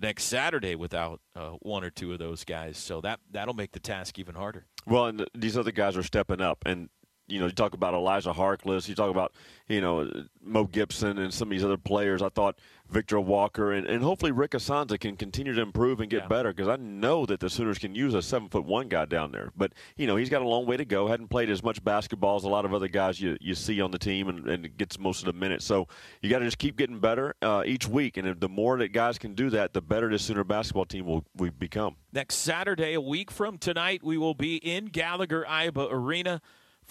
next 0.00 0.24
Saturday 0.24 0.76
without 0.76 1.20
uh, 1.34 1.50
one 1.60 1.82
or 1.82 1.90
two 1.90 2.12
of 2.12 2.18
those 2.18 2.44
guys. 2.44 2.78
So 2.78 3.00
that 3.00 3.20
that'll 3.30 3.54
make 3.54 3.72
the 3.72 3.80
task 3.80 4.18
even 4.18 4.36
harder. 4.36 4.66
Well, 4.86 5.06
and 5.06 5.26
these 5.34 5.56
other 5.56 5.72
guys 5.72 5.96
are 5.96 6.02
stepping 6.02 6.40
up, 6.40 6.58
and 6.64 6.90
you 7.32 7.40
know, 7.40 7.46
you 7.46 7.52
talk 7.52 7.72
about 7.72 7.94
Elijah 7.94 8.32
Harkless, 8.32 8.88
you 8.88 8.94
talk 8.94 9.10
about, 9.10 9.32
you 9.68 9.80
know, 9.80 10.08
Mo 10.42 10.64
Gibson 10.64 11.18
and 11.18 11.32
some 11.32 11.48
of 11.48 11.50
these 11.50 11.64
other 11.64 11.78
players. 11.78 12.20
I 12.20 12.28
thought 12.28 12.58
Victor 12.90 13.18
Walker 13.18 13.72
and, 13.72 13.86
and 13.86 14.02
hopefully 14.02 14.32
Rick 14.32 14.50
Issanza 14.50 15.00
can 15.00 15.16
continue 15.16 15.54
to 15.54 15.62
improve 15.62 16.00
and 16.00 16.10
get 16.10 16.22
yeah. 16.22 16.28
better 16.28 16.52
because 16.52 16.68
I 16.68 16.76
know 16.76 17.24
that 17.24 17.40
the 17.40 17.48
Sooners 17.48 17.78
can 17.78 17.94
use 17.94 18.12
a 18.12 18.20
seven 18.20 18.50
foot 18.50 18.64
one 18.64 18.88
guy 18.88 19.06
down 19.06 19.32
there. 19.32 19.50
But, 19.56 19.72
you 19.96 20.06
know, 20.06 20.16
he's 20.16 20.28
got 20.28 20.42
a 20.42 20.46
long 20.46 20.66
way 20.66 20.76
to 20.76 20.84
go. 20.84 21.06
Hadn't 21.06 21.28
played 21.28 21.48
as 21.48 21.62
much 21.62 21.82
basketball 21.82 22.36
as 22.36 22.44
a 22.44 22.48
lot 22.48 22.66
of 22.66 22.74
other 22.74 22.88
guys 22.88 23.18
you, 23.18 23.38
you 23.40 23.54
see 23.54 23.80
on 23.80 23.90
the 23.90 23.98
team 23.98 24.28
and, 24.28 24.46
and 24.46 24.76
gets 24.76 24.98
most 24.98 25.20
of 25.20 25.24
the 25.26 25.32
minutes. 25.32 25.64
So 25.64 25.88
you 26.20 26.28
got 26.28 26.40
to 26.40 26.44
just 26.44 26.58
keep 26.58 26.76
getting 26.76 27.00
better 27.00 27.34
uh, 27.40 27.62
each 27.64 27.88
week. 27.88 28.18
And 28.18 28.38
the 28.38 28.48
more 28.48 28.76
that 28.76 28.88
guys 28.92 29.16
can 29.16 29.34
do 29.34 29.48
that, 29.50 29.72
the 29.72 29.80
better 29.80 30.10
the 30.10 30.18
Sooner 30.18 30.44
basketball 30.44 30.84
team 30.84 31.06
will 31.06 31.24
we 31.34 31.48
become. 31.48 31.96
Next 32.12 32.36
Saturday, 32.36 32.92
a 32.92 33.00
week 33.00 33.30
from 33.30 33.56
tonight, 33.56 34.02
we 34.04 34.18
will 34.18 34.34
be 34.34 34.56
in 34.56 34.86
Gallagher 34.86 35.46
Iba 35.48 35.90
Arena 35.90 36.42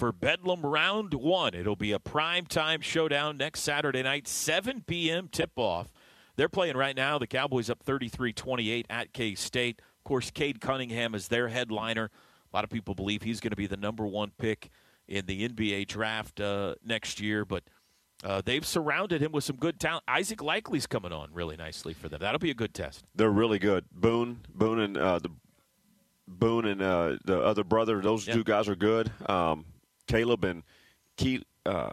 for 0.01 0.11
Bedlam 0.11 0.65
Round 0.65 1.13
1. 1.13 1.53
It'll 1.53 1.75
be 1.75 1.91
a 1.91 1.99
prime 1.99 2.47
time 2.47 2.81
showdown 2.81 3.37
next 3.37 3.59
Saturday 3.59 4.01
night, 4.01 4.27
7 4.27 4.81
p.m. 4.87 5.27
tip 5.31 5.51
off. 5.57 5.93
They're 6.37 6.49
playing 6.49 6.75
right 6.75 6.95
now. 6.95 7.19
The 7.19 7.27
Cowboys 7.27 7.69
up 7.69 7.83
33 7.83 8.33
28 8.33 8.87
at 8.89 9.13
K 9.13 9.35
State. 9.35 9.79
Of 9.99 10.03
course, 10.03 10.31
Cade 10.31 10.59
Cunningham 10.59 11.13
is 11.13 11.27
their 11.27 11.49
headliner. 11.49 12.09
A 12.51 12.57
lot 12.57 12.63
of 12.63 12.71
people 12.71 12.95
believe 12.95 13.21
he's 13.21 13.39
going 13.39 13.51
to 13.51 13.55
be 13.55 13.67
the 13.67 13.77
number 13.77 14.07
one 14.07 14.31
pick 14.39 14.71
in 15.07 15.27
the 15.27 15.47
NBA 15.47 15.87
draft 15.87 16.41
uh, 16.41 16.73
next 16.83 17.21
year, 17.21 17.45
but 17.45 17.61
uh, 18.23 18.41
they've 18.43 18.65
surrounded 18.65 19.21
him 19.21 19.31
with 19.31 19.43
some 19.43 19.57
good 19.57 19.79
talent. 19.79 20.03
Isaac 20.07 20.39
Likekele's 20.39 20.87
coming 20.87 21.13
on 21.13 21.29
really 21.31 21.57
nicely 21.57 21.93
for 21.93 22.09
them. 22.09 22.21
That'll 22.21 22.39
be 22.39 22.49
a 22.49 22.55
good 22.55 22.73
test. 22.73 23.05
They're 23.13 23.29
really 23.29 23.59
good. 23.59 23.85
Boone, 23.91 24.39
Boone, 24.51 24.79
and 24.79 24.97
uh, 24.97 25.19
the 25.19 25.29
Boone 26.27 26.65
and 26.65 26.81
uh, 26.81 27.17
the 27.23 27.39
other 27.39 27.63
brother. 27.63 28.01
Those 28.01 28.25
two 28.25 28.43
guys 28.43 28.67
are 28.67 28.75
good. 28.75 29.11
Um, 29.27 29.65
Kalib 30.07 30.43
and 30.43 30.63
Key. 31.17 31.43
Uh, 31.65 31.91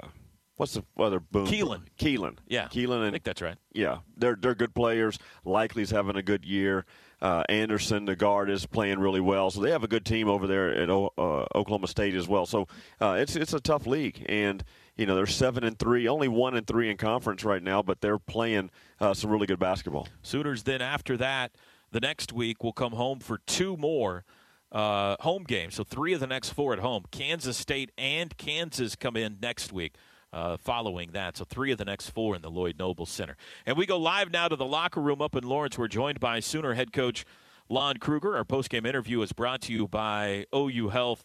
what's 0.56 0.74
the 0.74 0.82
other 0.98 1.20
Boone? 1.20 1.46
Keylan. 1.46 1.82
Keylan. 1.98 2.36
Yeah. 2.46 2.68
Keylan. 2.68 2.96
And, 2.96 3.06
I 3.06 3.10
think 3.10 3.24
that's 3.24 3.42
right. 3.42 3.56
Yeah, 3.72 3.98
they're 4.16 4.36
they're 4.40 4.54
good 4.54 4.74
players. 4.74 5.18
Likekele's 5.46 5.90
having 5.90 6.16
a 6.16 6.22
good 6.22 6.44
year. 6.44 6.84
Uh, 7.20 7.42
Anderson, 7.48 8.04
the 8.04 8.14
guard, 8.14 8.48
is 8.48 8.64
playing 8.64 9.00
really 9.00 9.20
well. 9.20 9.50
So 9.50 9.60
they 9.60 9.72
have 9.72 9.82
a 9.82 9.88
good 9.88 10.04
team 10.04 10.28
over 10.28 10.46
there 10.46 10.72
at 10.72 10.88
uh, 10.88 11.08
Oklahoma 11.18 11.88
State 11.88 12.14
as 12.14 12.28
well. 12.28 12.46
So 12.46 12.68
uh, 13.00 13.16
it's 13.18 13.34
it's 13.34 13.54
a 13.54 13.60
tough 13.60 13.86
league, 13.86 14.24
and 14.28 14.62
you 14.96 15.06
know 15.06 15.16
they're 15.16 15.26
seven 15.26 15.64
and 15.64 15.78
three, 15.78 16.06
only 16.06 16.28
one 16.28 16.56
and 16.56 16.66
three 16.66 16.90
in 16.90 16.96
conference 16.96 17.44
right 17.44 17.62
now, 17.62 17.82
but 17.82 18.00
they're 18.00 18.18
playing 18.18 18.70
uh, 19.00 19.14
some 19.14 19.30
really 19.30 19.46
good 19.46 19.58
basketball. 19.58 20.06
Sooners 20.22 20.62
then 20.62 20.80
after 20.80 21.16
that, 21.16 21.52
the 21.90 22.00
next 22.00 22.32
week 22.32 22.62
will 22.62 22.72
come 22.72 22.92
home 22.92 23.18
for 23.18 23.38
two 23.38 23.76
more 23.76 24.24
uh, 24.72 25.16
home 25.20 25.44
games. 25.44 25.74
So 25.74 25.84
three 25.84 26.12
of 26.12 26.20
the 26.20 26.26
next 26.26 26.50
four 26.50 26.72
at 26.72 26.78
home. 26.78 27.04
Kansas 27.10 27.56
State 27.56 27.90
and 27.96 28.36
Kansas 28.36 28.96
come 28.96 29.16
in 29.16 29.38
next 29.40 29.72
week. 29.72 29.94
Uh, 30.30 30.58
following 30.58 31.12
that. 31.12 31.38
So 31.38 31.44
three 31.44 31.72
of 31.72 31.78
the 31.78 31.86
next 31.86 32.10
four 32.10 32.36
in 32.36 32.42
the 32.42 32.50
Lloyd 32.50 32.78
Noble 32.78 33.06
Center. 33.06 33.34
And 33.64 33.78
we 33.78 33.86
go 33.86 33.96
live 33.98 34.30
now 34.30 34.46
to 34.46 34.56
the 34.56 34.66
locker 34.66 35.00
room 35.00 35.22
up 35.22 35.34
in 35.34 35.42
Lawrence. 35.42 35.78
We're 35.78 35.88
joined 35.88 36.20
by 36.20 36.40
Sooner 36.40 36.74
head 36.74 36.92
coach 36.92 37.24
Lon 37.70 37.96
Kruger. 37.96 38.36
Our 38.36 38.44
postgame 38.44 38.86
interview 38.86 39.22
is 39.22 39.32
brought 39.32 39.62
to 39.62 39.72
you 39.72 39.88
by 39.88 40.44
OU 40.54 40.90
Health. 40.90 41.24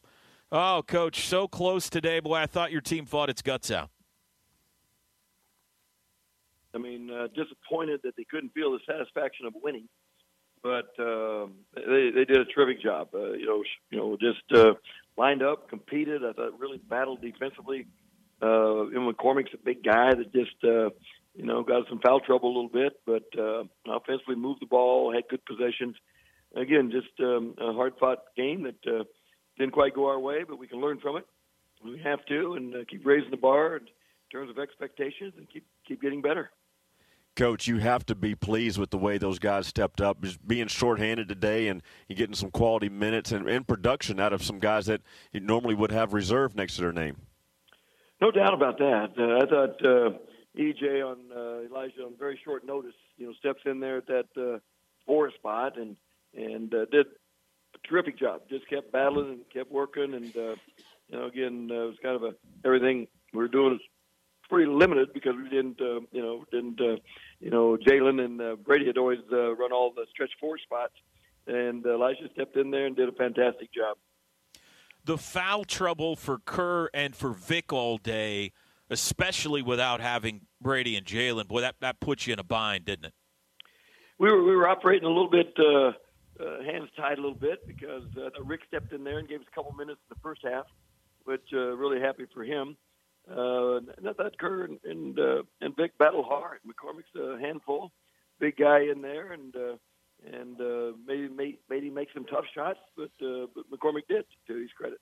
Oh, 0.53 0.83
coach, 0.87 1.27
so 1.27 1.49
close 1.49 1.89
today. 1.89 2.21
Boy, 2.21 2.35
I 2.35 2.45
thought 2.45 2.71
your 2.71 2.79
team 2.79 3.05
fought 3.05 3.29
its 3.29 3.41
guts 3.41 3.71
out. 3.71 3.89
I 6.73 6.77
mean, 6.77 7.11
uh, 7.11 7.27
disappointed 7.35 7.99
that 8.03 8.15
they 8.15 8.23
couldn't 8.23 8.53
feel 8.53 8.71
the 8.71 8.79
satisfaction 8.87 9.45
of 9.45 9.53
winning 9.61 9.89
but 10.63 10.95
um, 10.97 11.55
they 11.75 12.09
they 12.15 12.25
did 12.25 12.37
a 12.37 12.45
terrific 12.45 12.81
job. 12.81 13.09
Uh, 13.13 13.33
you 13.33 13.45
know, 13.45 13.63
you 13.91 13.97
know, 13.97 14.17
just 14.19 14.41
uh, 14.55 14.73
lined 15.17 15.43
up, 15.43 15.69
competed. 15.69 16.23
I 16.23 16.31
thought 16.31 16.59
really 16.59 16.77
battled 16.77 17.21
defensively. 17.21 17.85
Uh, 18.41 18.87
and 18.87 19.15
McCormack's 19.15 19.53
a 19.53 19.57
big 19.63 19.83
guy 19.83 20.13
that 20.15 20.33
just 20.33 20.55
uh, 20.63 20.89
you 21.35 21.45
know 21.45 21.63
got 21.63 21.87
some 21.89 21.99
foul 21.99 22.19
trouble 22.21 22.49
a 22.49 22.55
little 22.55 22.69
bit, 22.69 22.93
but 23.05 23.23
uh, 23.39 23.63
offensively 23.87 24.35
moved 24.35 24.61
the 24.61 24.65
ball, 24.65 25.13
had 25.13 25.23
good 25.29 25.45
possessions. 25.45 25.95
Again, 26.55 26.91
just 26.91 27.19
um, 27.19 27.55
a 27.59 27.73
hard 27.73 27.93
fought 27.99 28.19
game 28.37 28.63
that 28.63 28.87
uh, 28.87 29.03
didn't 29.57 29.73
quite 29.73 29.93
go 29.93 30.07
our 30.07 30.19
way, 30.19 30.43
but 30.47 30.59
we 30.59 30.67
can 30.67 30.79
learn 30.79 30.99
from 30.99 31.17
it. 31.17 31.25
We 31.83 31.99
have 32.03 32.25
to, 32.27 32.53
and 32.53 32.75
uh, 32.75 32.79
keep 32.89 33.05
raising 33.05 33.31
the 33.31 33.37
bar 33.37 33.77
in 33.77 33.87
terms 34.31 34.49
of 34.49 34.59
expectations, 34.59 35.33
and 35.37 35.49
keep 35.51 35.65
keep 35.87 36.01
getting 36.01 36.21
better. 36.21 36.51
Coach, 37.35 37.67
you 37.67 37.79
have 37.79 38.05
to 38.05 38.15
be 38.15 38.35
pleased 38.35 38.77
with 38.77 38.91
the 38.91 38.97
way 38.97 39.17
those 39.17 39.39
guys 39.39 39.65
stepped 39.65 39.99
up. 39.99 40.21
Just 40.21 40.47
being 40.47 40.67
shorthanded 40.67 41.27
today 41.27 41.67
and 41.67 41.81
getting 42.09 42.35
some 42.35 42.51
quality 42.51 42.89
minutes 42.89 43.31
and, 43.31 43.47
and 43.49 43.67
production 43.67 44.19
out 44.19 44.33
of 44.33 44.43
some 44.43 44.59
guys 44.59 44.85
that 44.85 45.01
you 45.31 45.39
normally 45.39 45.73
would 45.73 45.91
have 45.91 46.13
reserved 46.13 46.55
next 46.55 46.75
to 46.75 46.81
their 46.81 46.93
name. 46.93 47.17
No 48.21 48.29
doubt 48.29 48.53
about 48.53 48.77
that. 48.77 49.13
Uh, 49.17 49.43
I 49.43 49.49
thought 49.49 49.85
uh, 49.85 50.17
EJ 50.57 51.03
on 51.05 51.17
uh, 51.35 51.65
Elijah 51.65 52.03
on 52.05 52.13
very 52.17 52.39
short 52.43 52.65
notice, 52.65 52.93
you 53.17 53.25
know, 53.25 53.33
steps 53.33 53.61
in 53.65 53.79
there 53.79 53.97
at 53.97 54.07
that 54.07 54.27
uh, 54.37 54.59
four 55.05 55.31
spot 55.31 55.77
and 55.77 55.95
and 56.35 56.73
uh, 56.73 56.85
did 56.91 57.07
a 57.07 57.87
terrific 57.87 58.17
job. 58.17 58.41
Just 58.49 58.69
kept 58.69 58.91
battling 58.91 59.29
and 59.29 59.39
kept 59.51 59.71
working, 59.71 60.13
and 60.13 60.37
uh, 60.37 60.55
you 61.09 61.17
know, 61.17 61.25
again, 61.25 61.67
it 61.69 61.73
was 61.73 61.97
kind 62.01 62.15
of 62.15 62.23
a 62.23 62.33
everything 62.63 63.07
we 63.33 63.39
were 63.39 63.47
doing 63.47 63.73
was 63.73 63.81
pretty 64.49 64.71
limited 64.71 65.13
because 65.13 65.33
we 65.35 65.49
didn't, 65.49 65.79
you 65.79 66.21
know, 66.21 66.45
didn't, 66.51 66.79
you 67.43 67.49
know, 67.49 67.77
Jalen 67.77 68.23
and 68.23 68.41
uh, 68.41 68.55
Brady 68.55 68.85
had 68.85 68.97
always 68.97 69.19
uh, 69.29 69.53
run 69.55 69.73
all 69.73 69.91
the 69.93 70.05
stretch 70.09 70.31
four 70.39 70.57
spots, 70.57 70.93
and 71.45 71.85
uh, 71.85 71.95
Elijah 71.95 72.29
stepped 72.33 72.55
in 72.55 72.71
there 72.71 72.85
and 72.85 72.95
did 72.95 73.09
a 73.09 73.11
fantastic 73.11 73.73
job. 73.73 73.97
The 75.03 75.17
foul 75.17 75.65
trouble 75.65 76.15
for 76.15 76.39
Kur 76.39 76.89
and 76.93 77.13
for 77.13 77.33
Vic 77.33 77.73
all 77.73 77.97
day, 77.97 78.53
especially 78.89 79.61
without 79.61 79.99
having 79.99 80.47
Brady 80.61 80.95
and 80.95 81.05
Jalen, 81.05 81.49
boy, 81.49 81.59
that 81.59 81.75
that 81.81 81.99
puts 81.99 82.25
you 82.25 82.31
in 82.31 82.39
a 82.39 82.45
bind, 82.45 82.85
didn't 82.85 83.07
it? 83.07 83.13
We 84.19 84.31
were 84.31 84.41
we 84.41 84.55
were 84.55 84.69
operating 84.69 85.05
a 85.05 85.11
little 85.11 85.29
bit 85.29 85.53
uh, 85.59 85.91
uh, 86.41 86.63
hands 86.63 86.87
tied 86.95 87.17
a 87.17 87.21
little 87.21 87.37
bit 87.37 87.67
because 87.67 88.03
uh, 88.15 88.41
Rick 88.41 88.61
stepped 88.69 88.93
in 88.93 89.03
there 89.03 89.19
and 89.19 89.27
gave 89.27 89.41
us 89.41 89.47
a 89.51 89.53
couple 89.53 89.73
minutes 89.73 89.99
in 90.09 90.15
the 90.15 90.21
first 90.23 90.39
half, 90.45 90.65
which 91.25 91.49
uh, 91.51 91.75
really 91.75 91.99
happy 91.99 92.23
for 92.33 92.45
him. 92.45 92.77
Uh, 93.29 93.79
not 94.01 94.17
that 94.17 94.37
Kur 94.37 94.65
and 94.65 94.79
and, 94.83 95.19
uh, 95.19 95.43
and 95.61 95.75
Vic 95.75 95.97
battle 95.97 96.23
hard. 96.23 96.59
McCormack's 96.67 97.15
a 97.15 97.39
handful, 97.39 97.91
big 98.39 98.57
guy 98.57 98.81
in 98.81 99.01
there, 99.01 99.31
and 99.31 99.55
uh, 99.55 99.75
and 100.31 100.59
uh, 100.59 100.91
maybe 101.05 101.57
made 101.69 101.83
him 101.83 101.93
make 101.93 102.09
some 102.13 102.25
tough 102.25 102.45
shots, 102.53 102.79
but 102.97 103.11
uh, 103.25 103.47
but 103.55 103.69
McCormick 103.71 104.07
did 104.09 104.25
to 104.47 104.55
his 104.55 104.71
credit. 104.77 104.99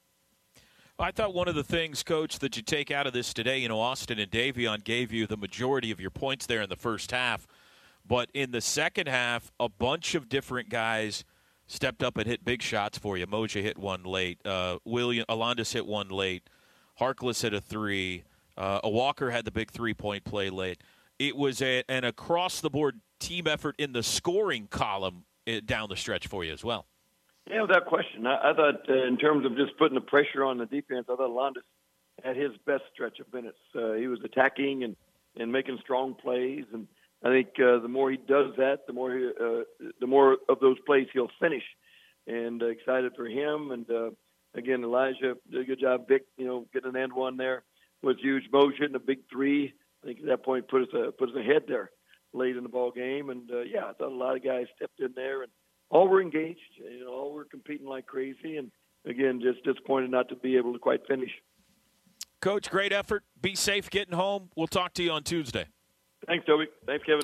I 0.99 1.09
thought 1.09 1.33
one 1.33 1.47
of 1.47 1.55
the 1.55 1.63
things, 1.63 2.03
Coach, 2.03 2.37
that 2.39 2.55
you 2.55 2.61
take 2.61 2.91
out 2.91 3.07
of 3.07 3.13
this 3.13 3.33
today, 3.33 3.57
you 3.57 3.67
know, 3.67 3.79
Austin 3.79 4.19
and 4.19 4.29
De'Vion 4.29 4.83
gave 4.83 5.11
you 5.11 5.25
the 5.25 5.37
majority 5.37 5.89
of 5.89 5.99
your 5.99 6.11
points 6.11 6.45
there 6.45 6.61
in 6.61 6.69
the 6.69 6.75
first 6.75 7.09
half, 7.09 7.47
but 8.07 8.29
in 8.35 8.51
the 8.51 8.61
second 8.61 9.07
half, 9.07 9.51
a 9.59 9.67
bunch 9.67 10.13
of 10.13 10.29
different 10.29 10.69
guys 10.69 11.23
stepped 11.65 12.03
up 12.03 12.17
and 12.17 12.27
hit 12.27 12.45
big 12.45 12.61
shots 12.61 12.99
for 12.99 13.17
you. 13.17 13.25
Moja 13.25 13.63
hit 13.63 13.79
one 13.79 14.03
late. 14.03 14.45
Uh, 14.45 14.77
William 14.85 15.25
Alondes 15.27 15.71
hit 15.73 15.87
one 15.87 16.09
late. 16.09 16.47
Harkless 17.01 17.41
hit 17.41 17.53
a 17.53 17.59
three. 17.59 18.23
Uh, 18.55 18.79
a 18.83 18.89
Walker 18.89 19.31
had 19.31 19.43
the 19.43 19.51
big 19.51 19.71
three 19.71 19.95
point 19.95 20.23
play 20.23 20.51
late. 20.51 20.81
It 21.17 21.35
was 21.35 21.61
a, 21.61 21.83
an 21.89 22.03
across 22.03 22.61
the 22.61 22.69
board 22.69 23.01
team 23.19 23.47
effort 23.47 23.75
in 23.79 23.91
the 23.91 24.03
scoring 24.03 24.67
column 24.69 25.25
eh, 25.47 25.61
down 25.65 25.89
the 25.89 25.95
stretch 25.95 26.27
for 26.27 26.43
you 26.43 26.53
as 26.53 26.63
well. 26.63 26.85
Yeah, 27.49 27.63
without 27.63 27.87
question. 27.87 28.27
I, 28.27 28.51
I 28.51 28.53
thought 28.53 28.87
uh, 28.87 29.07
in 29.07 29.17
terms 29.17 29.45
of 29.45 29.57
just 29.57 29.77
putting 29.79 29.95
the 29.95 30.01
pressure 30.01 30.43
on 30.43 30.59
the 30.59 30.67
defense, 30.67 31.07
I 31.11 31.15
thought 31.15 31.31
Landis 31.31 31.63
had 32.23 32.37
his 32.37 32.51
best 32.67 32.83
stretch 32.93 33.19
of 33.19 33.33
minutes. 33.33 33.57
Uh, 33.75 33.93
he 33.93 34.07
was 34.07 34.19
attacking 34.23 34.83
and 34.83 34.95
and 35.37 35.51
making 35.51 35.79
strong 35.81 36.13
plays, 36.13 36.65
and 36.73 36.87
I 37.23 37.29
think 37.29 37.49
uh, 37.57 37.79
the 37.79 37.87
more 37.87 38.11
he 38.11 38.17
does 38.17 38.53
that, 38.57 38.85
the 38.85 38.93
more 38.93 39.15
he, 39.15 39.27
uh, 39.27 39.87
the 39.99 40.07
more 40.07 40.37
of 40.49 40.59
those 40.59 40.77
plays 40.85 41.07
he'll 41.13 41.31
finish. 41.39 41.63
And 42.27 42.61
uh, 42.61 42.67
excited 42.67 43.13
for 43.15 43.25
him. 43.25 43.71
And 43.71 43.89
uh, 43.89 44.09
again, 44.55 44.83
Elijah 44.83 45.35
did 45.49 45.61
a 45.61 45.65
good 45.65 45.79
job. 45.79 46.07
Vic, 46.07 46.23
you 46.37 46.45
know, 46.45 46.65
getting 46.73 46.89
an 46.89 46.95
end 46.95 47.13
one 47.13 47.37
there 47.37 47.63
was 48.03 48.17
huge. 48.21 48.43
Motion 48.51 48.95
a 48.95 48.99
big 48.99 49.19
three. 49.31 49.73
I 50.03 50.07
think 50.07 50.19
at 50.19 50.25
that 50.25 50.43
point 50.43 50.67
put 50.67 50.83
us 50.83 50.87
uh, 50.93 51.11
put 51.17 51.29
us 51.29 51.35
ahead 51.35 51.63
there 51.67 51.91
late 52.33 52.57
in 52.57 52.63
the 52.63 52.69
ball 52.69 52.91
game. 52.91 53.29
And 53.29 53.49
uh, 53.51 53.61
yeah, 53.61 53.85
I 53.85 53.93
thought 53.93 54.11
a 54.11 54.15
lot 54.15 54.35
of 54.35 54.43
guys 54.43 54.65
stepped 54.75 54.99
in 54.99 55.13
there 55.15 55.43
and 55.43 55.51
all 55.89 56.07
were 56.07 56.21
engaged. 56.21 56.59
You 56.77 57.05
know, 57.05 57.11
all 57.11 57.33
were 57.33 57.45
competing 57.45 57.87
like 57.87 58.05
crazy. 58.05 58.57
And 58.57 58.71
again, 59.05 59.41
just 59.41 59.63
disappointed 59.63 60.11
not 60.11 60.29
to 60.29 60.35
be 60.35 60.57
able 60.57 60.73
to 60.73 60.79
quite 60.79 61.01
finish. 61.07 61.31
Coach, 62.41 62.71
great 62.71 62.91
effort. 62.91 63.23
Be 63.39 63.53
safe 63.55 63.89
getting 63.89 64.15
home. 64.15 64.49
We'll 64.55 64.67
talk 64.67 64.93
to 64.95 65.03
you 65.03 65.11
on 65.11 65.23
Tuesday. 65.23 65.65
Thanks, 66.25 66.45
Toby. 66.45 66.65
Thanks, 66.87 67.05
Kevin. 67.05 67.21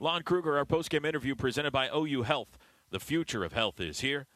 Lon 0.00 0.22
Kruger, 0.22 0.56
our 0.56 0.64
postgame 0.64 1.06
interview 1.06 1.34
presented 1.34 1.72
by 1.72 1.88
OU 1.88 2.22
Health. 2.22 2.58
The 2.90 3.00
future 3.00 3.42
of 3.42 3.52
health 3.52 3.80
is 3.80 4.00
here. 4.00 4.26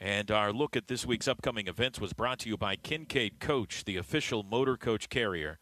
And 0.00 0.30
our 0.30 0.52
look 0.52 0.76
at 0.76 0.86
this 0.86 1.04
week's 1.04 1.26
upcoming 1.26 1.66
events 1.66 2.00
was 2.00 2.12
brought 2.12 2.38
to 2.40 2.48
you 2.48 2.56
by 2.56 2.76
Kincaid 2.76 3.40
Coach, 3.40 3.84
the 3.84 3.96
official 3.96 4.44
motor 4.44 4.76
coach 4.76 5.08
carrier 5.08 5.58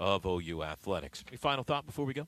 of 0.00 0.24
OU 0.24 0.62
Athletics. 0.62 1.22
Any 1.28 1.36
final 1.36 1.64
thought 1.64 1.84
before 1.84 2.06
we 2.06 2.14
go? 2.14 2.26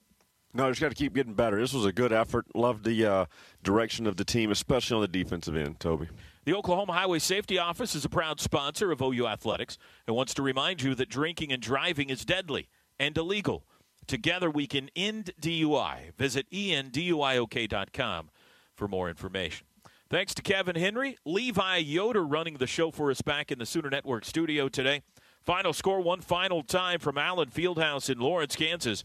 No, 0.53 0.71
just 0.71 0.81
got 0.81 0.91
to 0.91 0.95
keep 0.95 1.15
getting 1.15 1.35
better. 1.35 1.59
This 1.59 1.73
was 1.73 1.85
a 1.85 1.93
good 1.93 2.13
effort. 2.13 2.47
Love 2.55 2.83
the 2.83 3.05
uh, 3.05 3.27
direction 3.63 4.07
of 4.07 4.17
the 4.17 4.25
team, 4.25 4.51
especially 4.51 4.95
on 4.97 5.01
the 5.03 5.09
defensive 5.09 5.57
end, 5.57 5.81
Toby. 5.81 6.09
The 6.45 6.55
Oklahoma 6.55 6.93
Highway 6.93 7.19
Safety 7.19 7.59
Office 7.59 7.95
is 7.95 8.05
a 8.05 8.09
proud 8.09 8.41
sponsor 8.41 8.93
of 8.93 9.03
OU 9.03 9.27
Athletics 9.27 9.79
and 10.07 10.15
wants 10.15 10.33
to 10.35 10.43
remind 10.43 10.83
you 10.83 10.95
that 10.95 11.09
drinking 11.09 11.53
and 11.53 11.61
driving 11.61 12.09
is 12.09 12.25
deadly 12.25 12.69
and 12.99 13.17
illegal. 13.19 13.67
Together 14.07 14.49
we 14.49 14.67
can 14.67 14.89
end 14.95 15.33
DUI. 15.41 16.15
Visit 16.17 16.49
enduiok.com 16.51 18.31
for 18.75 18.89
more 18.89 19.09
information. 19.09 19.67
Thanks 20.09 20.35
to 20.35 20.43
Kevin 20.43 20.77
Henry, 20.77 21.19
Levi 21.25 21.79
Yoder 21.79 22.25
running 22.25 22.59
the 22.59 22.69
show 22.69 22.93
for 22.93 23.11
us 23.11 23.23
back 23.23 23.51
in 23.51 23.59
the 23.59 23.67
Sooner 23.67 23.91
Network 23.91 24.25
studio 24.25 24.69
today. 24.69 25.03
Final 25.43 25.73
score 25.73 26.01
one 26.01 26.21
final 26.21 26.63
time 26.63 27.01
from 27.01 27.19
Allen 27.19 27.51
Fieldhouse 27.51 28.09
in 28.09 28.21
Lawrence, 28.21 28.55
Kansas. 28.55 29.03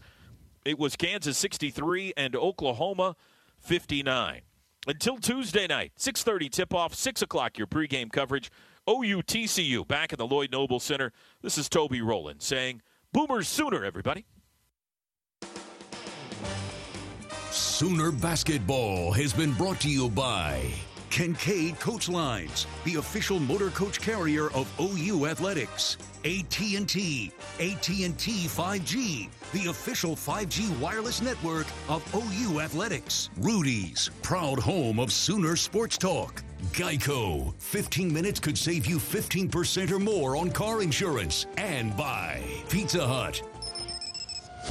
It 0.64 0.78
was 0.78 0.94
Kansas 0.94 1.36
63 1.36 2.12
and 2.16 2.36
Oklahoma 2.36 3.16
59. 3.58 4.42
Until 4.86 5.16
Tuesday 5.18 5.66
night, 5.66 5.90
6:30 5.96 6.48
tip-off, 6.48 6.94
6 6.94 7.20
o'clock 7.20 7.58
your 7.58 7.66
pregame 7.66 8.12
coverage. 8.12 8.52
OU 8.88 9.22
TCU 9.22 9.84
back 9.84 10.12
at 10.12 10.20
the 10.20 10.26
Lloyd 10.26 10.52
Noble 10.52 10.78
Center. 10.78 11.12
This 11.40 11.58
is 11.58 11.68
Toby 11.68 12.00
Rowland 12.00 12.42
saying, 12.42 12.80
"Boomers 13.12 13.48
sooner, 13.48 13.84
everybody." 13.84 14.24
Sooner 17.50 18.12
Basketball 18.12 19.12
has 19.12 19.32
been 19.32 19.52
brought 19.54 19.80
to 19.80 19.88
you 19.88 20.08
by 20.08 20.72
Kincaid 21.12 21.78
Coach 21.78 22.08
Lines, 22.08 22.66
the 22.86 22.94
official 22.94 23.38
motor 23.38 23.68
coach 23.68 24.00
carrier 24.00 24.50
of 24.52 24.66
OU 24.80 25.26
Athletics. 25.26 25.98
AT&T, 26.24 27.30
AT&T 27.60 28.46
5G, 28.46 29.28
the 29.52 29.68
official 29.68 30.16
5G 30.16 30.80
wireless 30.80 31.20
network 31.20 31.66
of 31.90 32.02
OU 32.14 32.60
Athletics. 32.60 33.28
Rudy's, 33.36 34.10
proud 34.22 34.58
home 34.58 34.98
of 34.98 35.12
Sooner 35.12 35.54
Sports 35.54 35.98
Talk. 35.98 36.42
Geico, 36.72 37.52
15 37.58 38.10
minutes 38.10 38.40
could 38.40 38.56
save 38.56 38.86
you 38.86 38.96
15% 38.96 39.90
or 39.90 39.98
more 39.98 40.38
on 40.38 40.50
car 40.50 40.80
insurance. 40.80 41.44
And 41.58 41.94
by 41.94 42.42
Pizza 42.70 43.06
Hut. 43.06 43.42